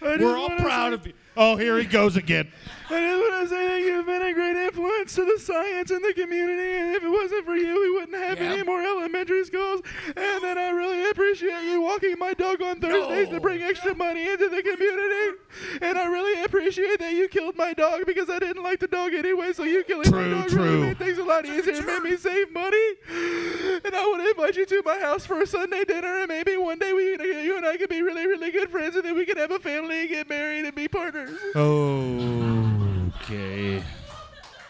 We're 0.00 0.36
all 0.38 0.50
proud 0.50 0.92
of 0.92 1.06
you. 1.06 1.12
Oh, 1.36 1.56
here 1.56 1.76
he 1.76 1.84
goes 1.84 2.16
again. 2.16 2.50
I 2.90 3.00
just 3.00 3.20
want 3.20 3.42
to 3.42 3.48
say 3.54 3.66
that 3.68 3.80
you've 3.82 4.06
been 4.06 4.22
a 4.22 4.32
great 4.32 4.56
influence 4.56 5.14
to 5.16 5.24
the 5.24 5.38
science 5.38 5.90
and 5.90 6.02
the 6.02 6.14
community, 6.14 6.78
and 6.78 6.96
if 6.96 7.02
it 7.02 7.08
wasn't 7.10 7.44
for 7.44 7.54
you, 7.54 7.78
we 7.80 7.90
wouldn't 7.90 8.16
have 8.16 8.40
Yeah. 8.40 8.52
any 8.54 8.62
more 8.62 8.82
elementary 8.82 9.44
schools. 9.44 9.82
And 10.16 10.42
then 10.42 10.56
I 10.56 10.70
really 10.70 11.08
appreciate 11.10 11.64
you 11.64 11.82
walking 11.82 12.18
my 12.18 12.32
dog 12.32 12.62
on 12.62 12.80
Thursdays 12.80 13.28
to 13.28 13.40
bring 13.40 13.62
extra 13.62 13.94
money 13.94 14.26
into 14.28 14.48
the 14.48 14.62
community. 14.62 15.38
And 15.82 15.98
I 15.98 16.06
really 16.06 16.42
appreciate 16.42 16.98
that 17.00 17.12
you 17.12 17.28
killed 17.28 17.56
my 17.56 17.74
dog 17.74 18.06
because 18.06 18.30
I 18.30 18.38
didn't 18.38 18.62
like 18.62 18.80
the 18.80 18.88
dog 18.88 19.12
anyway, 19.12 19.52
so 19.52 19.64
you 19.64 19.84
killing 19.84 20.04
True, 20.10 20.22
my 20.22 20.40
dog 20.40 20.48
true. 20.48 20.62
really 20.64 20.80
made 20.80 20.98
things 20.98 21.18
a 21.18 21.24
lot 21.24 21.44
easier 21.44 21.74
and 21.74 21.86
made 21.86 22.02
me 22.02 22.16
save 22.16 22.50
money. 22.52 22.86
And 23.84 23.94
I 23.94 24.14
to 24.18 24.30
invite 24.30 24.56
you 24.56 24.64
to 24.66 24.82
my 24.84 24.98
house 24.98 25.26
for 25.26 25.40
a 25.42 25.46
Sunday 25.46 25.84
dinner, 25.84 26.20
and 26.20 26.28
maybe 26.28 26.56
one 26.56 26.78
day 26.78 26.92
we, 26.94 27.10
you 27.44 27.56
and 27.56 27.66
I 27.66 27.76
could 27.76 27.90
be 27.90 28.00
really, 28.02 28.26
really 28.26 28.50
good 28.50 28.70
friends, 28.70 28.96
and 28.96 29.04
then 29.04 29.14
we 29.14 29.26
could 29.26 29.36
have 29.36 29.50
a 29.50 29.58
family 29.58 30.00
and 30.00 30.08
get 30.08 30.28
married 30.28 30.64
and 30.64 30.74
be 30.74 30.88
partners. 30.88 31.38
Oh. 31.54 32.77
Okay. 33.22 33.74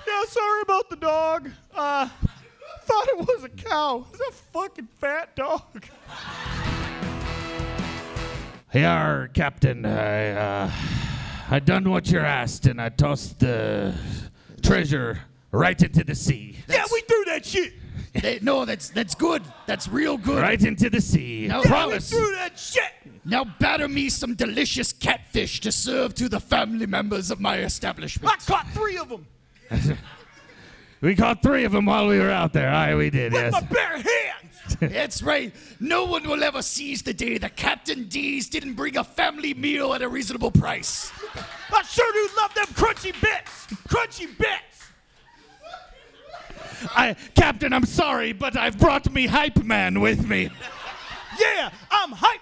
Yeah, 0.07 0.23
sorry 0.27 0.63
about 0.63 0.91
the 0.91 0.97
dog. 0.97 1.51
Uh, 1.75 2.09
thought 2.83 3.09
it 3.09 3.19
was 3.19 3.45
a 3.45 3.49
cow. 3.49 4.07
It's 4.13 4.21
a 4.21 4.33
fucking 4.53 4.89
fat 5.01 5.37
dog. 5.37 5.85
Hey, 8.71 8.85
our 8.85 9.29
captain. 9.29 9.87
I, 9.87 10.31
uh, 10.31 10.71
I 11.51 11.59
done 11.61 11.89
what 11.89 12.11
you're 12.11 12.25
asked, 12.25 12.67
and 12.67 12.81
I 12.81 12.89
tossed 12.91 13.41
the 13.41 13.95
treasure 14.63 15.21
right 15.53 15.81
into 15.81 16.05
the 16.05 16.15
sea. 16.15 16.57
yeah, 16.69 16.85
we 16.93 17.01
threw 17.03 17.25
that 17.27 17.47
shit. 17.47 17.73
They- 18.15 18.39
no, 18.43 18.65
that's 18.65 18.89
that's 18.91 19.15
good. 19.15 19.43
That's 19.67 19.89
real 19.89 20.17
good. 20.17 20.41
Right 20.43 20.63
into 20.63 20.89
the 20.91 21.01
sea. 21.01 21.47
Now- 21.49 21.63
Promise. 21.63 22.11
Threw 22.11 22.33
that 22.37 22.59
shit. 22.59 22.93
Now 23.25 23.45
batter 23.45 23.89
me 23.89 24.09
some 24.09 24.35
delicious 24.35 24.93
catfish 24.93 25.61
to 25.61 25.71
serve 25.73 26.15
to 26.15 26.29
the 26.29 26.41
family 26.41 26.87
members 26.87 27.31
of 27.31 27.41
my 27.41 27.59
establishment. 27.59 28.33
I 28.33 28.37
caught 28.51 28.69
three 28.71 28.97
of 28.97 29.09
them 29.11 29.27
We 31.01 31.15
caught 31.15 31.43
three 31.43 31.65
of 31.65 31.73
them 31.73 31.87
while 31.87 32.09
we 32.09 32.19
were 32.19 32.31
out 32.31 32.53
there. 32.53 32.71
Aye, 32.71 32.95
we 32.97 33.09
did. 33.11 33.33
with 33.33 33.41
Yes. 33.43 33.53
my 33.53 33.61
bare 33.61 33.97
hands. 33.99 34.77
That's 34.81 35.23
right. 35.23 35.55
No 35.79 36.05
one 36.07 36.29
will 36.29 36.43
ever 36.43 36.61
seize 36.61 37.03
the 37.03 37.15
day 37.15 37.39
that 37.39 37.55
Captain 37.57 38.09
D's 38.09 38.49
didn't 38.49 38.75
bring 38.75 38.97
a 38.97 39.05
family 39.05 39.55
meal 39.55 39.95
at 39.95 40.03
a 40.03 40.09
reasonable 40.09 40.51
price. 40.51 41.13
I 41.73 41.83
sure 41.83 42.13
do 42.13 42.29
love 42.37 42.53
them 42.55 42.67
crunchy 42.75 43.13
bits. 43.21 43.67
Crunchy 43.89 44.27
bits. 44.37 44.68
I, 46.95 47.17
Captain, 47.35 47.73
I'm 47.73 47.87
sorry, 47.87 48.33
but 48.33 48.57
I've 48.57 48.79
brought 48.79 49.11
me 49.13 49.27
hype 49.27 49.63
man 49.65 50.01
with 50.01 50.29
me. 50.29 50.51
Yeah, 51.41 51.71
I'm 51.93 52.11
hype. 52.11 52.41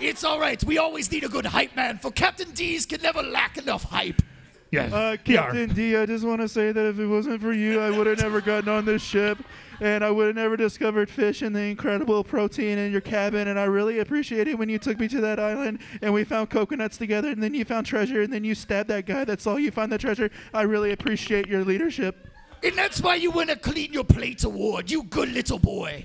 It's 0.00 0.24
all 0.24 0.40
right. 0.40 0.62
We 0.64 0.78
always 0.78 1.12
need 1.12 1.22
a 1.22 1.28
good 1.28 1.44
hype 1.44 1.76
man, 1.76 1.98
for 1.98 2.10
Captain 2.10 2.50
D's 2.52 2.86
can 2.86 3.02
never 3.02 3.22
lack 3.22 3.58
enough 3.58 3.84
hype. 3.84 4.22
Yes. 4.70 4.90
Uh, 4.90 5.18
Yar. 5.26 5.44
Captain 5.44 5.74
D, 5.74 5.96
I 5.96 6.06
just 6.06 6.24
want 6.24 6.40
to 6.40 6.48
say 6.48 6.72
that 6.72 6.86
if 6.86 6.98
it 6.98 7.06
wasn't 7.06 7.42
for 7.42 7.52
you, 7.52 7.78
I 7.78 7.90
would 7.90 8.06
have 8.06 8.18
never 8.20 8.40
gotten 8.40 8.70
on 8.70 8.86
this 8.86 9.02
ship, 9.02 9.36
and 9.80 10.02
I 10.02 10.10
would 10.10 10.28
have 10.28 10.36
never 10.36 10.56
discovered 10.56 11.10
fish 11.10 11.42
and 11.42 11.54
the 11.54 11.60
incredible 11.60 12.24
protein 12.24 12.78
in 12.78 12.90
your 12.90 13.02
cabin. 13.02 13.48
And 13.48 13.60
I 13.60 13.64
really 13.64 13.98
appreciate 13.98 14.48
it 14.48 14.58
when 14.58 14.70
you 14.70 14.78
took 14.78 14.98
me 14.98 15.08
to 15.08 15.20
that 15.20 15.38
island 15.38 15.80
and 16.00 16.14
we 16.14 16.24
found 16.24 16.48
coconuts 16.48 16.96
together, 16.96 17.28
and 17.28 17.42
then 17.42 17.52
you 17.52 17.66
found 17.66 17.84
treasure, 17.84 18.22
and 18.22 18.32
then 18.32 18.44
you 18.44 18.54
stabbed 18.54 18.88
that 18.88 19.04
guy 19.04 19.26
that 19.26 19.42
saw 19.42 19.56
you 19.56 19.70
find 19.70 19.92
the 19.92 19.98
treasure. 19.98 20.30
I 20.54 20.62
really 20.62 20.92
appreciate 20.92 21.48
your 21.48 21.64
leadership. 21.64 22.31
And 22.64 22.76
that's 22.76 23.00
why 23.00 23.16
you 23.16 23.30
win 23.30 23.50
a 23.50 23.56
Clean 23.56 23.92
Your 23.92 24.04
Plates 24.04 24.44
award, 24.44 24.90
you 24.90 25.02
good 25.04 25.30
little 25.32 25.58
boy. 25.58 26.04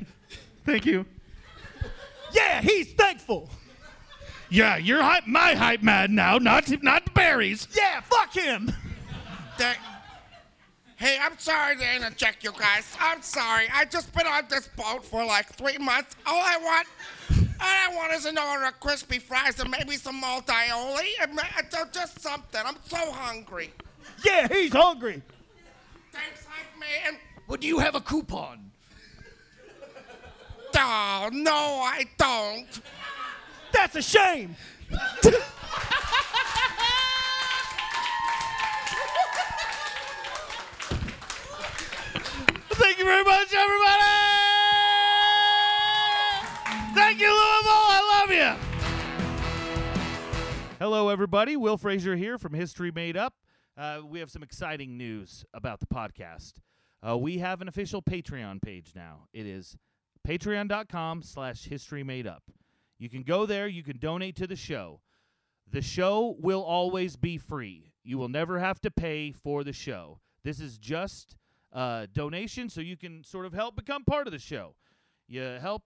Thank 0.65 0.85
you. 0.85 1.05
Yeah, 2.33 2.61
he's 2.61 2.93
thankful. 2.93 3.49
Yeah, 4.49 4.77
you're 4.77 5.01
hype, 5.01 5.27
my 5.27 5.53
hype 5.53 5.83
man 5.83 6.15
now, 6.15 6.37
not 6.37 6.69
not 6.81 7.13
Barry's. 7.13 7.67
Yeah, 7.75 8.01
fuck 8.01 8.33
him. 8.33 8.71
That- 9.57 9.77
Hey, 10.99 11.19
I'm 11.21 11.37
sorry 11.37 11.75
to 11.75 11.95
interject 11.95 12.43
you 12.43 12.51
guys. 12.53 12.91
I'm 12.99 13.21
sorry. 13.21 13.67
I 13.71 13.85
just 13.85 14.11
been 14.15 14.25
on 14.25 14.45
this 14.49 14.67
boat 14.69 15.05
for 15.05 15.23
like 15.23 15.45
three 15.53 15.77
months. 15.77 16.15
All 16.25 16.41
I 16.41 16.57
want, 16.57 16.87
all 17.29 17.45
I 17.59 17.95
want 17.95 18.13
is 18.13 18.25
an 18.25 18.35
order 18.39 18.65
of 18.65 18.79
crispy 18.79 19.19
fries 19.19 19.59
and 19.59 19.69
maybe 19.69 19.95
some 19.95 20.19
multi-oli 20.19 21.09
and 21.21 21.35
ma- 21.35 21.43
just 21.91 22.19
something. 22.19 22.61
I'm 22.65 22.77
so 22.87 22.97
hungry. 23.11 23.71
Yeah, 24.25 24.47
he's 24.47 24.73
hungry. 24.73 25.21
Thanks, 26.11 26.45
hype 26.45 26.79
man. 26.79 27.19
Well, 27.47 27.57
do 27.57 27.67
you 27.67 27.79
have 27.79 27.95
a 27.95 28.01
coupon? 28.01 28.71
Oh 30.79 31.29
no, 31.33 31.51
I 31.51 32.05
don't. 32.17 32.81
That's 33.73 33.95
a 33.95 34.01
shame. 34.01 34.55
Thank 42.69 42.99
you 42.99 43.05
very 43.05 43.23
much, 43.23 43.53
everybody. 43.53 44.03
Thank 46.93 47.19
you, 47.19 47.27
Louisville. 47.27 47.87
I 47.89 48.01
love 48.19 48.31
you. 48.31 48.55
Hello, 50.79 51.09
everybody. 51.09 51.57
Will 51.57 51.77
Frazier 51.77 52.15
here 52.15 52.37
from 52.37 52.53
History 52.53 52.91
Made 52.91 53.17
Up. 53.17 53.33
Uh, 53.77 54.01
we 54.03 54.19
have 54.19 54.31
some 54.31 54.41
exciting 54.41 54.97
news 54.97 55.45
about 55.53 55.79
the 55.79 55.85
podcast. 55.85 56.53
Uh, 57.07 57.15
we 57.15 57.37
have 57.37 57.61
an 57.61 57.67
official 57.67 58.01
Patreon 58.01 58.59
page 58.59 58.93
now. 58.95 59.27
It 59.33 59.45
is 59.45 59.77
patreon.com 60.27 61.21
slash 61.21 61.65
history 61.65 62.03
made 62.03 62.25
up. 62.25 62.41
You 62.97 63.07
can 63.07 63.21
go 63.21 63.45
there. 63.45 63.67
You 63.67 63.83
can 63.83 63.99
donate 63.99 64.35
to 64.37 64.47
the 64.47 64.55
show. 64.55 65.01
The 65.69 65.83
show 65.83 66.35
will 66.39 66.63
always 66.63 67.17
be 67.17 67.37
free. 67.37 67.93
You 68.03 68.17
will 68.17 68.29
never 68.29 68.57
have 68.57 68.81
to 68.81 68.89
pay 68.89 69.31
for 69.31 69.63
the 69.63 69.73
show. 69.73 70.21
This 70.43 70.59
is 70.59 70.79
just 70.79 71.35
uh, 71.71 72.07
donation, 72.11 72.69
so 72.69 72.81
you 72.81 72.97
can 72.97 73.23
sort 73.23 73.45
of 73.45 73.53
help 73.53 73.75
become 73.75 74.03
part 74.05 74.25
of 74.25 74.33
the 74.33 74.39
show. 74.39 74.73
You 75.27 75.41
help 75.61 75.83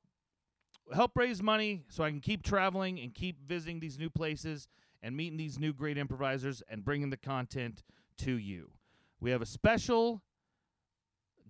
help 0.94 1.12
raise 1.16 1.42
money 1.42 1.84
so 1.90 2.04
I 2.04 2.10
can 2.10 2.22
keep 2.22 2.44
traveling 2.44 3.00
and 3.00 3.14
keep 3.14 3.38
visiting 3.46 3.80
these 3.80 3.98
new 3.98 4.10
places 4.10 4.68
and 5.02 5.16
meeting 5.16 5.38
these 5.38 5.60
new 5.60 5.74
great 5.74 5.98
improvisers 5.98 6.62
and 6.70 6.86
bringing 6.86 7.10
the 7.10 7.18
content 7.18 7.84
to 8.18 8.38
you. 8.38 8.72
We 9.20 9.32
have 9.32 9.42
a 9.42 9.46
special 9.46 10.22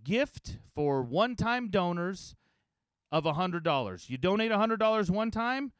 gift 0.04 0.58
for 0.74 1.02
one-time 1.02 1.70
donors 1.70 2.36
of 3.12 3.26
$100. 3.26 4.10
You 4.10 4.18
donate 4.18 4.52
$100 4.52 5.10
one 5.10 5.32
time, 5.32 5.72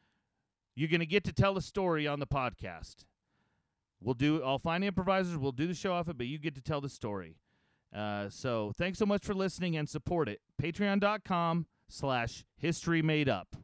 you're 0.74 0.88
going 0.88 1.00
to 1.00 1.06
get 1.06 1.24
to 1.24 1.32
tell 1.32 1.56
a 1.56 1.62
story 1.62 2.06
on 2.06 2.20
the 2.20 2.26
podcast. 2.26 3.04
We'll 4.00 4.14
do 4.14 4.42
I'll 4.42 4.58
find 4.58 4.82
improvisers, 4.82 5.36
we'll 5.38 5.52
do 5.52 5.66
the 5.66 5.74
show 5.74 5.92
off 5.92 6.08
it, 6.08 6.18
but 6.18 6.26
you 6.26 6.38
get 6.38 6.54
to 6.56 6.60
tell 6.60 6.80
the 6.80 6.88
story. 6.88 7.36
Uh, 7.94 8.28
so 8.28 8.72
thanks 8.76 8.98
so 8.98 9.06
much 9.06 9.24
for 9.24 9.34
listening 9.34 9.76
and 9.76 9.88
support 9.88 10.28
it. 10.28 10.40
Patreon.com 10.60 11.66
slash 11.88 12.44
history 12.56 13.02
made 13.02 13.28
up. 13.28 13.54